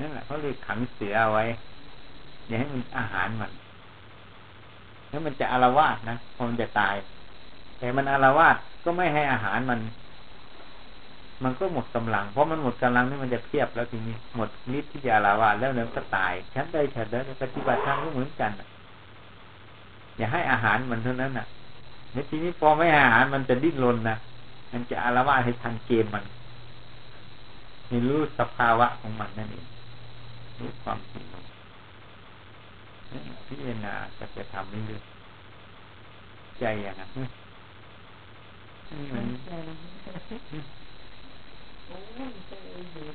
[0.00, 1.44] นั่นแหละเขาเลยขังเสือเอาไว้
[2.46, 3.50] อย่าให้มันอาหารมัน
[5.10, 6.96] แล้วมันจะอารวาสนะพอมันจะตาย
[7.78, 9.80] แต่มันอารวาสก็ไม่ให้อาหารมัน
[11.44, 18.50] มันก็หมดกำลัง เพราะมันหมดกำลังนี่มันจะเทียบแล้วทีนี้หมดนิดที่จะอารวาสแล้วเนี่ยก็ตายฉันได้ฉันได้ปฏิบัติธรรมก็เหมือนกัน
[20.16, 21.46] อย่าให้อาหารมันเท่านั้นน่ะ
[22.12, 24.16] ในทีนี้พอไม่อาหารมันจะดิ้นรนนะ
[24.72, 26.24] มันจะอารวาสให้ทันเกมมัน
[27.90, 29.66] ม่รู้สภาวะของมันนั่นเอง
[30.58, 31.24] รู้ความจริง
[33.46, 35.02] พิจารณาจะจะทำเรื่อย
[36.60, 37.10] ใจอย่างนั้น
[39.12, 39.26] มัน
[41.86, 41.96] โอ้
[42.30, 42.52] ยใจ
[42.92, 43.06] อยู่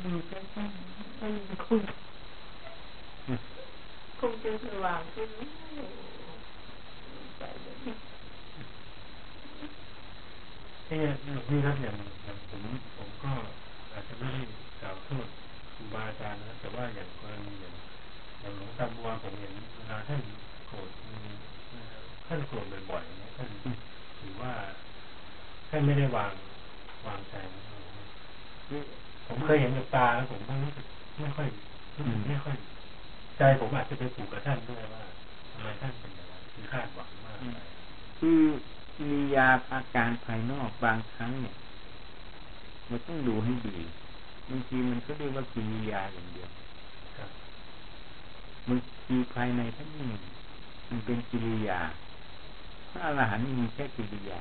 [0.00, 1.32] อยู่ใกล้ๆมัน
[1.64, 1.80] คง
[4.18, 5.30] คงจะสว่างขึ้น
[7.38, 7.74] ไปเลย
[10.88, 10.98] นี่
[11.50, 12.62] นี่ครับอย่างอย่างผม
[12.96, 13.32] ผมก็
[13.92, 14.42] อาจจะไม่ได้
[14.82, 15.26] กล่าวโทษ
[15.74, 17.74] ครูบาอาจารย์นะแต่ว่าอย่างกรณีอย่าง
[18.46, 20.20] อย่างหลวงตาบัวผมเห็นเวลาท่าน
[20.68, 20.88] โกรธ
[22.26, 23.48] ท่านโกรธบ่อยๆนะท่าน
[24.18, 24.52] ถือว่า
[25.70, 26.32] ท่านไม่ได้วาง
[27.06, 27.34] วางใจ
[29.26, 30.86] ผมเคยเห็นกับตาแล้วผมรู้สึก
[31.20, 31.48] ไม่ค่อย
[32.28, 32.56] ไม่ค่อย
[33.38, 35.04] ใจผมอาจจะไปผูกกับท่านด้วยว่า
[35.50, 37.38] ทำไมท่านเป็นอย่างนั้นคือคาดหวังมาก
[38.18, 38.40] คือ
[39.10, 41.54] มียาอาการภายนอกบางครั้งเนี่ย
[42.90, 43.76] มันต้องดูให้ดี
[44.48, 46.48] บางทีมันก็เรียกว่ากิริยาอย่างเดียว
[48.68, 50.12] บางทีภายในท่านนี่
[50.90, 51.80] มันเป็นกิริยา
[52.90, 54.40] พระอรหันต์มีแค่กิริยา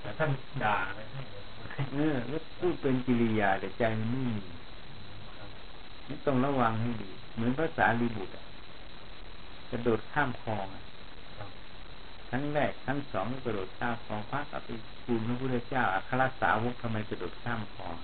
[0.00, 0.30] แต่ท่าน
[0.64, 1.00] ด่าอะไร
[1.92, 4.38] เออแล้วพูดเป็นกิริยาแต่ใจมันไม่มี
[6.08, 8.32] นี่ต้องระวังให้ดี เหมือนภาษาลีบุตร
[9.70, 10.66] กระโดดข้ามคลอง
[12.30, 14.70] ทั้งแรกทั้งสองกระโดดข้ามคลองพระกับไป
[15.04, 17.96] คูณพระพุทธเจ้าอัครสาวกทำไมกระโดดข้ามคลอง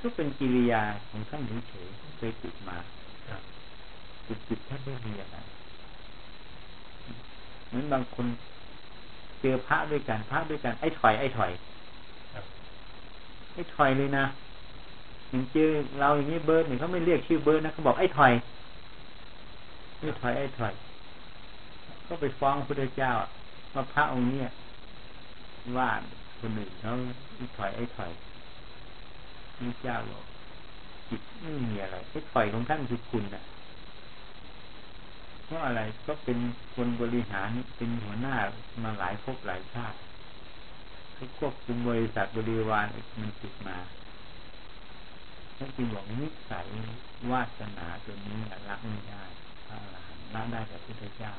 [0.00, 2.78] ก็เป็นกิริยาของท่านเฉยๆเคยติดมา
[4.26, 5.36] จิตจิตแทบไม่มีอะไร
[7.68, 8.26] เหมือนบางคน
[9.40, 11.50] เจอพระด้วยกันพระด้วยกันไอ้ถอยไอ้ถอย
[13.54, 14.24] ไอ้ถอยเลยนะ
[15.30, 15.70] อย่างเจอ
[16.00, 18.32] เราอย่างนี้เบิร์ดเนี่ยเขาไม่เรียกชื่อเบิร์ดนะเขาบอกไอ้ถอย
[20.00, 20.72] ไอ้ถอยไอ้ถอย
[22.08, 23.10] ก็ไปฟ้องพระเจ้า
[23.74, 24.48] ว่าพระองค์เนี้ย
[25.76, 25.90] ว่า
[26.38, 26.92] คนหนึ่งเขา
[27.36, 28.10] ไอ้ถอยไอ้ถอย
[29.56, 30.24] พระเจ้าบอก
[31.08, 33.42] จิตไม่มีอะไรไอ้ถอยของท่านคือคุณนะ
[35.44, 36.38] เพราะอะไรก็เป็น
[36.74, 38.36] คนบริหารเป็นหัวหน้า
[38.82, 39.98] มาหลายภพหลายชาติ
[41.14, 42.86] เขาควบคุมบริษัทบริวาร
[43.20, 43.76] มันติดมา
[45.56, 46.66] ท่านจึงบอกนิสัย
[47.30, 48.38] วาสนาตัวนี้
[48.68, 49.24] ละไม่ได้
[49.66, 51.32] พระอรหันต์ละได้แต่พระเจ้า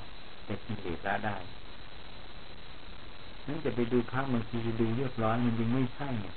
[0.45, 1.37] แต่กิเลสละได้
[3.47, 6.35] นั่นจะไปดูพระบางทีดูเรียบร้อยมันยังไม่ใช่เนี่ย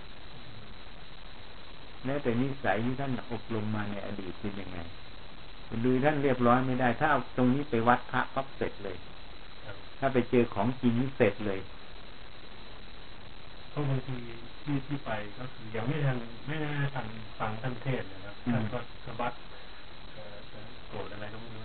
[2.05, 4.79] แม้แต่นิสัยที่ท่านอบรมมาในอดีตเป็นยังไง
[5.85, 8.97] ดูท่านเรียบร้อยไม่ได้ ถ้าเอาตรงนี้ไปวัดพระปั๊บเสร็จเลย
[9.99, 11.61] ถ้าไปเจอของจริงนี่เสร็จเลย
[13.71, 14.17] เพราะบางที
[14.63, 17.07] ที่ที่ไปก็คือยังไม่ทันไม่ได้ทัน
[17.39, 19.33] ฟังท่านเทศนะครับท่านก็สะบัด
[20.89, 21.65] โกรธอะไรก็ไม่รู้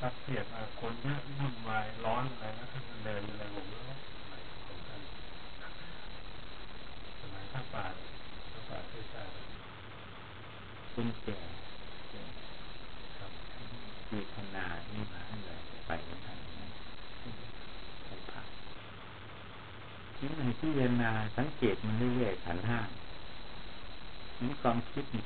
[0.00, 0.44] ทักเสียด
[0.80, 5.00] คนเยอะวุ่นวายร้อนอะไรแล้วท่านเดินอะไรผมแล้วสมัยของท่าน
[7.20, 7.84] สมัยท่านป่า
[8.52, 9.22] ท่านป่าเทศา
[10.94, 11.38] คุณแก่
[14.08, 14.64] เวทนา
[14.94, 16.38] นี่มาเลยไปกันทัน
[18.04, 18.46] ไปพัก
[20.18, 22.78] นี่มันพิจารณา สังเกตมันเรื่อยๆขันห้า
[24.40, 25.24] นี่ความคิดนี่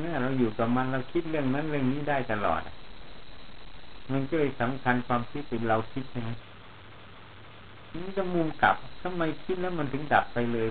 [0.00, 2.62] เมื่อเราอยู่กับมันเราคิดเรื่องนั้นเรื่องนี้ได้ตลอด
[4.12, 6.30] มันก็เลยสำคัญความคิดเป็นเราคิดใช่ไหม
[7.94, 10.68] นี่จะมุมกลับทำไมคิดแล้วมันถึงดับไปเลย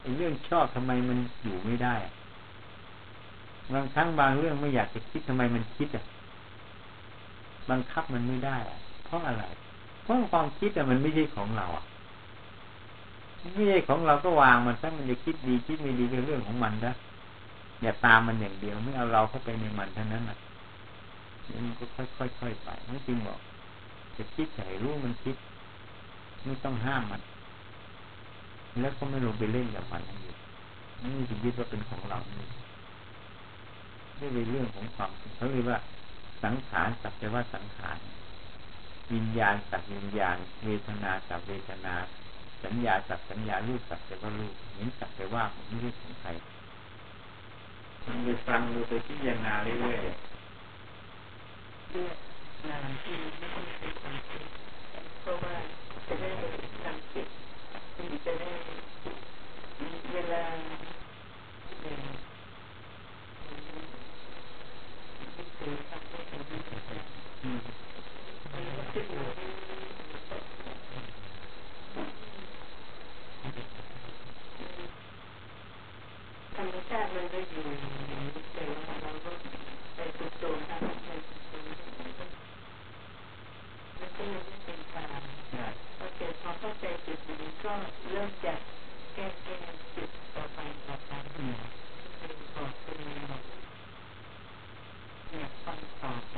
[0.00, 1.96] ไอ้เรื่องชอบทำไมมันอยู่ไม่ได้
[3.74, 6.04] บางครั้งบางเรื่องไม่อยากจะคิดทำไมมันคิดอะ
[7.70, 9.44] บังคับมันไม่ได้อะเพราะอะไร
[10.02, 11.84] เพราะความคิดอะมันไม่ใช่ของเราอะ
[13.54, 16.92] ไม่ของเราก็วางมันซะมันจะคิดดีคิดไม่ดีเป็นเรื่องของมันนะ
[17.82, 20.38] อย่าตามมันอย่างเดียวไม่เอาเราเข้าไปในมันเท่านั้นอะ
[21.78, 23.38] ก็ค่อยๆไปนั่นจริงบอก
[24.16, 25.36] จะคิดใส่รู้มันคิด
[26.44, 27.22] ไม่ต้องห้ามมัน
[28.80, 30.36] แล้วก็ไม่ลงไปเล่นกับมันนั่นเอง
[31.02, 32.46] นี่จึงยึดว่าเป็นของเรานี่
[34.16, 35.78] ไม่เป็นเรื่องของความเขาเรียกว่า
[36.44, 37.98] สังขารสักแต่ว่าสังขาร
[39.12, 41.94] วิญญาณสักวิญญาณ เวทนาสักเวทนา
[42.64, 46.28] สัญญาสักสัญญารูปสักแต่ว่ารูปเห็นสักแต่ว่าไม่ใช่ของใคร
[48.06, 50.04] มันไปฟังดูไปพิจารณาเรื่อยๆ
[51.90, 52.16] เลือก
[52.68, 54.42] งานที่ไม่ต้องใช้ความคิด
[55.20, 55.54] เพราะว่า
[56.06, 56.28] จะได้
[56.84, 57.28] ทำจิต
[57.96, 58.50] มันจะได้
[59.80, 60.42] มีเวลา
[61.82, 61.98] เนี่ย
[65.58, 66.98] คือทำให้เป็นวิธีการ
[67.42, 67.48] มั
[76.64, 79.30] นก็ขึ้นอยู่ธรรมชาติมันก็อยู่อย่างนี้แต่ว่าเราก็
[79.94, 81.62] ไปฝึกตัวทำให้มันเป็น
[83.98, 85.22] มันก็ยังไม่เป็นกลาง
[85.98, 87.72] พอเกิดพอเข้าใจจุดนี้ก็
[88.10, 88.60] เริ่มจาก
[89.14, 89.56] แก้แก้
[89.94, 93.42] จุดต่อไปต่อไปคือบอกตัวเองบอก
[95.30, 96.36] อยากฟังต่อไป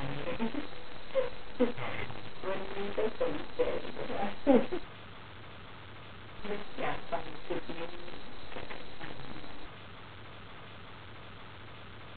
[2.47, 3.61] วันนี้ก็สนใจ
[3.97, 4.27] ว่า
[6.47, 7.89] นึกอยากฟังจุดนี้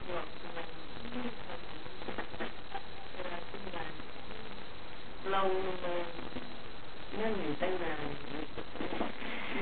[0.10, 0.68] บอกมัน
[1.12, 3.86] ไม่ทำเวลาที่มา
[5.32, 5.42] เรา
[5.84, 5.96] มา
[7.20, 8.06] นั่งอยู่ตั้งนาน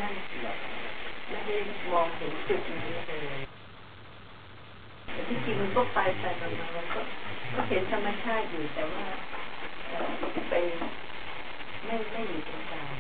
[0.02, 0.58] นั่งแบบ
[1.30, 1.56] ไม่ได้
[1.92, 3.42] มองเห็นจุดนี้เลย
[5.14, 7.02] แต่ที่จริงมันก็ไปไปมามาแล้วก็
[7.56, 9.06] ก็เห็นธรรมชาติอยู่แต่ว่า
[9.88, 10.04] เอ่อ
[10.50, 10.54] ไป
[11.86, 12.94] ไม่ไม่อยู่ตรงกลาง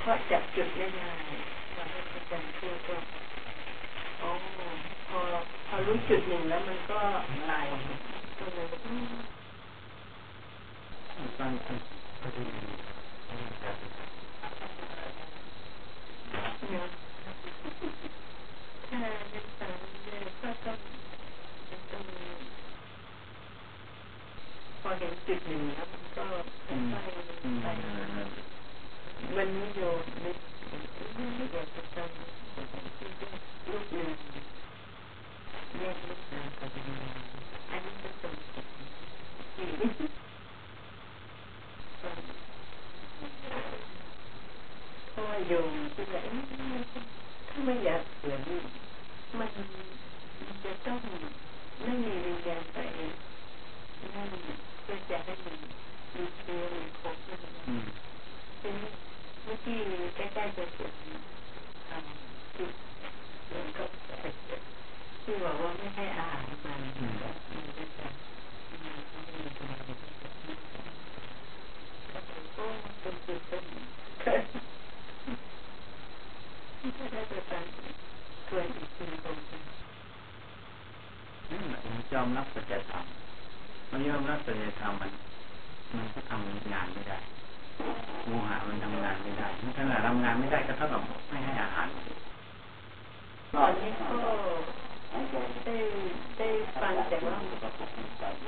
[0.00, 1.10] เพราะจับจุดไม่ได้
[1.76, 2.96] ตอนที่อาจารย์พูดก็
[4.20, 4.30] อ๋อ
[5.08, 5.20] พอ
[5.68, 7.00] พอรู้จุดหนึ่งแล้วมันก็
[7.46, 7.54] ไหล
[8.38, 9.10] ก็เลยอืม
[11.38, 11.78] ฟังฟัง
[12.22, 12.52] ก็จะมี
[13.62, 13.76] การ
[16.68, 16.84] เนี่ย
[18.88, 18.98] ถ้า
[19.30, 20.78] เป็นสารเนี่ยก็ต้อง
[21.90, 22.04] ต้อง
[24.80, 26.24] พอเห็นจุดหนึ่งแล้วมันก็
[26.66, 27.66] ค่อยๆ อืม ไป
[29.36, 30.30] มันไม่โยนไม่
[31.14, 34.10] ไม่อยากจะทำลูกหนึ่ง
[35.78, 37.18] แยกลูกนามกับวิญญาณ
[37.70, 38.34] อันนี้เป็นส่วน
[39.54, 39.66] ที่
[45.10, 46.24] เพราะว่าโยมที่แบบ
[47.48, 48.60] ถ้าไม่อยากเสือนี่
[49.38, 49.50] มัน
[50.44, 50.98] มันจะต้อง
[51.82, 52.78] ไม่มีวิญญาณไป
[54.14, 54.28] นั่น
[54.82, 55.56] เพื่อจะให้มัน
[56.14, 57.84] มีเชื้อมีครบนั่นเอง อืม
[58.62, 58.74] ซึ่ง
[59.39, 59.78] เมื่อกี้
[60.14, 60.92] ใกล้ๆจะสุด
[61.88, 62.66] ทำที่
[63.48, 63.84] เรื่องก็
[65.24, 67.12] ที่บอกว่าไม่ให้อาหารมันมัน
[67.78, 68.06] ก็จะ
[68.70, 70.02] มันก็ไม่มีประโยชน์
[72.12, 72.64] ก็เป็นโอ้
[73.00, 73.64] เป็นจุดเป็น
[76.96, 77.64] ถ้าได้ไปฟัง
[78.48, 79.62] ส่วนอีกทีตรงกัน
[81.50, 83.04] นั่นแหละมันยอมรับสัจธรรม
[83.90, 85.10] มันยอมรับสัจธรรมมัน
[85.96, 87.18] มันก็ทำงานไม่ได้
[88.26, 91.88] โมหะมันทำงานไม่ได้มันขนาดทำงานไม่ได้ก็เท่ากับไม่ให้อาหาร
[93.54, 94.18] ตอนนี้ก็
[95.64, 95.76] ได้
[96.38, 96.48] ได้
[96.80, 97.34] ฟังแต่ว่า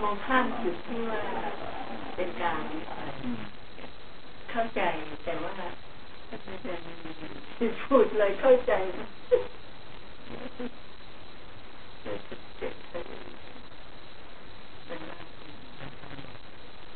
[0.03, 1.20] มองข้ามจุดที่ว่า
[2.16, 2.61] เป็นการ
[4.51, 4.83] เข้าใจ
[5.24, 5.53] แต่ว่า
[6.30, 6.85] อาจารย์
[7.85, 9.07] พูดเลยเข้าใจนะ
[14.87, 15.18] เป็นว่า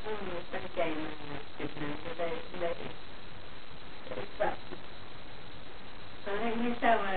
[0.04, 1.10] อืมตั้งใจมา
[1.58, 1.64] ก็
[2.18, 2.28] ได้
[2.60, 2.70] ได้
[4.38, 4.56] ปรับ
[6.24, 7.14] ตอนแรกไม่ทราบว่า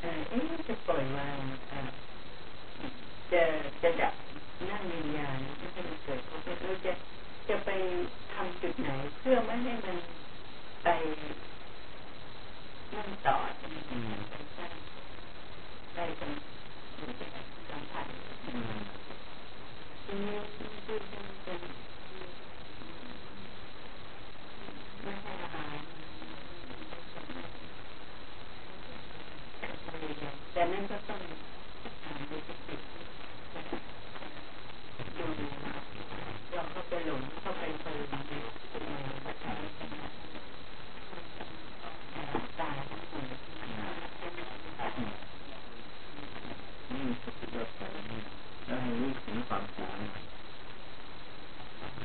[0.00, 0.18] เออ
[0.68, 1.36] จะปล่อยวาง
[3.32, 3.42] จะ
[3.82, 4.14] จะดับ
[4.68, 6.92] นั่งวิญญาณไม่ให้มันเกิดความเป็นรู้จะ
[7.48, 7.70] จะไป
[8.32, 8.88] ทำจุดไหน
[9.18, 9.96] เพื่อไม่ให้มัน
[10.84, 10.88] ไป
[12.94, 13.64] นั่งต่อไป
[14.56, 14.72] สร้าง
[15.94, 16.32] ไปตรง
[17.70, 18.06] สัมผัส
[18.46, 18.78] อืม
[20.04, 20.96] ทีนี้ที่ที่
[21.44, 21.60] เป็น
[25.02, 25.78] ไม่ให้อาหาร
[30.52, 31.20] แต่นั่นก็ต้อง
[32.04, 32.76] ถามดูสติ
[35.18, 35.26] ดู
[36.50, 38.32] เราเข้าไปหลงเข้าไปเพลินใน
[39.24, 39.56] ปัจจัย
[42.58, 43.26] ตาทั้งหมด
[46.90, 48.20] นี่สติปัฏฐานนี่
[48.66, 50.08] แล้วให้รู้ถึงความจริงนี่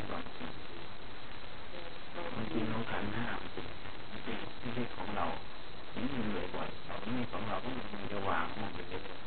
[0.09, 0.49] ความจริง
[2.13, 5.25] ความจริงของขันธ์ห้ามันเป็นไม่ใช่ของเรา
[5.93, 9.17] ถึงมันบ่อยๆเราไม่ของเราก็มันจะวางมันไปเรื่อย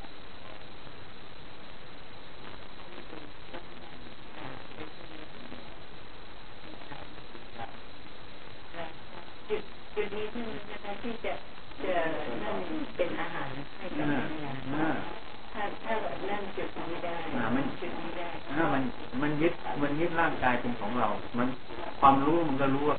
[17.42, 18.82] ม มัน จุดนี้ได้ ถ้ามัน
[19.22, 19.52] มันยึด
[19.82, 21.08] มันยึดร่างกายเป็นของเรา
[21.38, 21.48] มัน
[22.00, 22.96] ความรู้มันก็รู้ว่า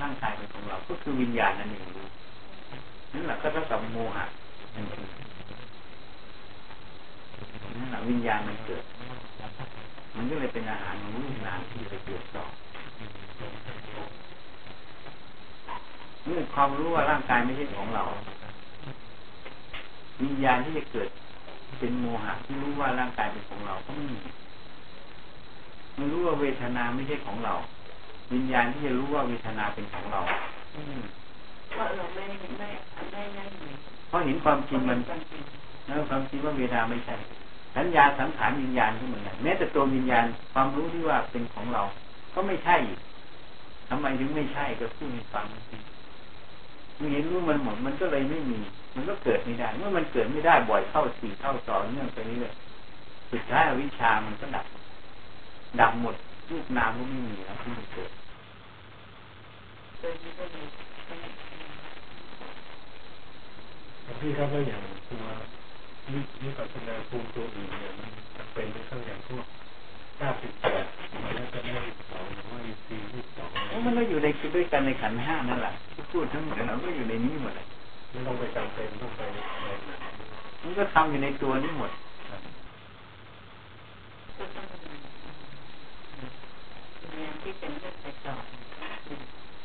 [0.00, 2.06] ร่างกายเป็นของเรา ก็คือวิญญาณนั่นเองรู้
[3.12, 4.24] นั่นแหละก็เท่ากับโมหะ
[4.74, 5.06] นั่นเอง
[7.78, 8.84] นั่นแหละวิญญาณมันเกิด
[10.16, 12.44] มันก็เลยเป็นอาหารของรูปนามที่ไปเกิดต่อ
[16.24, 18.04] เมื่อความรู้ว่าร่างกายไม่ใช่ของเรา
[20.22, 21.08] วิญญาณที่จะเกิด
[21.78, 24.18] เป็นโมหะที่รู้ว่าร่างกายเป็นของเราก็ไม่มี
[25.98, 27.54] มันรู้ว่าเวทนาไม่ใช่ของเรา
[28.70, 30.20] วิญญาณที่จะรู้ว่าเวทนาเป็นของเรา
[30.72, 30.98] ไม่มี
[31.70, 32.24] เพราะเราไม่
[32.58, 32.68] ไม่
[33.12, 33.74] ไม่นั่นเลย
[34.08, 34.98] เพราะเห็นความจริงมัน
[35.86, 37.14] แล้วความจริงว่าเวทนาไม่ใช่
[37.76, 41.82] สัญญาสังขารวิญญาณก็เหมือนกันแม้แต่ตัววิญญาณความรู้ที่ว่าเป็นของเรา
[42.34, 43.00] ก็ไม่ใช่อีก
[43.88, 45.76] ทำไมถึงไม่ใช่ก็พูดให้ฟังสิ
[46.96, 48.60] เมื่อเห็นรู้มันหมดมันก็เลยไม่มี
[48.94, 52.52] มันก็เกิดไม่ได้ เมื่อมันเกิดไม่ได้บ่อยเข้าสี่เข้าต่อเนื่องไปเรื่อย
[53.30, 54.66] สุดท้ายอวิชชามันก็ดับ
[55.80, 56.14] ดับหมด
[56.50, 58.21] รูปนามก็ไม่มีแล้วที่มันเกิดตัวนี้ก็เลย
[60.02, 60.10] พี่
[64.38, 65.24] ครับว่าอย่างตัว
[66.12, 69.46] วิวิปัสสนาภูมิตัวอื่นเนี่ยมันจะเป็นในข้างอย่างพวก
[70.18, 70.84] เก้าสิบแปด
[71.34, 71.72] แล้วก็ได้
[72.10, 73.48] สองหรือว่าอีซียี่สอง
[73.86, 77.66] มันก็อยู่ในด้วยกันในขันธ์ห้านั่นแหละที่พูดทั้งหมดมันก็อยู่ในนี้หมดเลย
[78.10, 79.66] ไม่ต้องไปจำเป็นต้องไปในไหน
[80.62, 81.90] มันก็ทำอยู่ในตัวนี้หมด
[84.38, 84.66] ก็ต้อง
[87.10, 88.34] เรียนที่เป็นเรื่องไปต่อ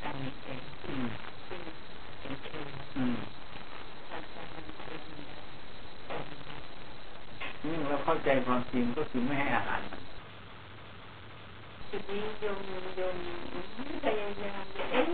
[0.03, 1.07] การมีเอง อืม
[1.47, 1.59] ซึ่ง
[2.21, 2.67] เป็นเอง
[2.97, 3.15] อืม
[4.11, 4.65] อาจารย์เป็น
[7.63, 10.01] นี่เราเข้าใจริงก็คือไม่ให้อาหารมัน
[11.91, 12.59] จุดนี้โยม
[12.97, 13.15] โยม
[14.03, 15.05] พยายามเอ๊ะ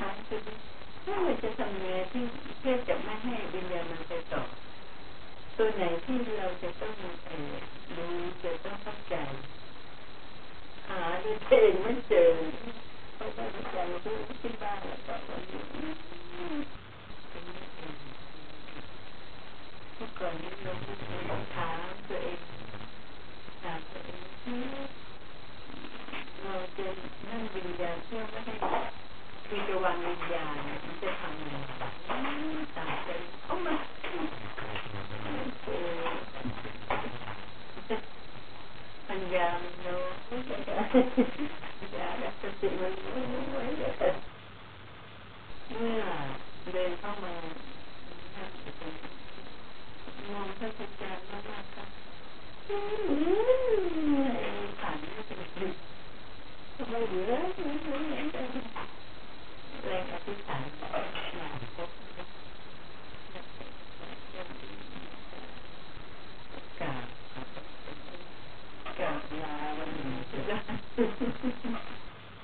[0.00, 0.56] หาจุดนี้
[1.04, 2.22] ถ้าเราจะทำยังไงที่
[2.60, 4.42] เพื่อจะไม่ให้วิญญาณมันไปต่อ
[5.56, 6.16] ตัวไหนที่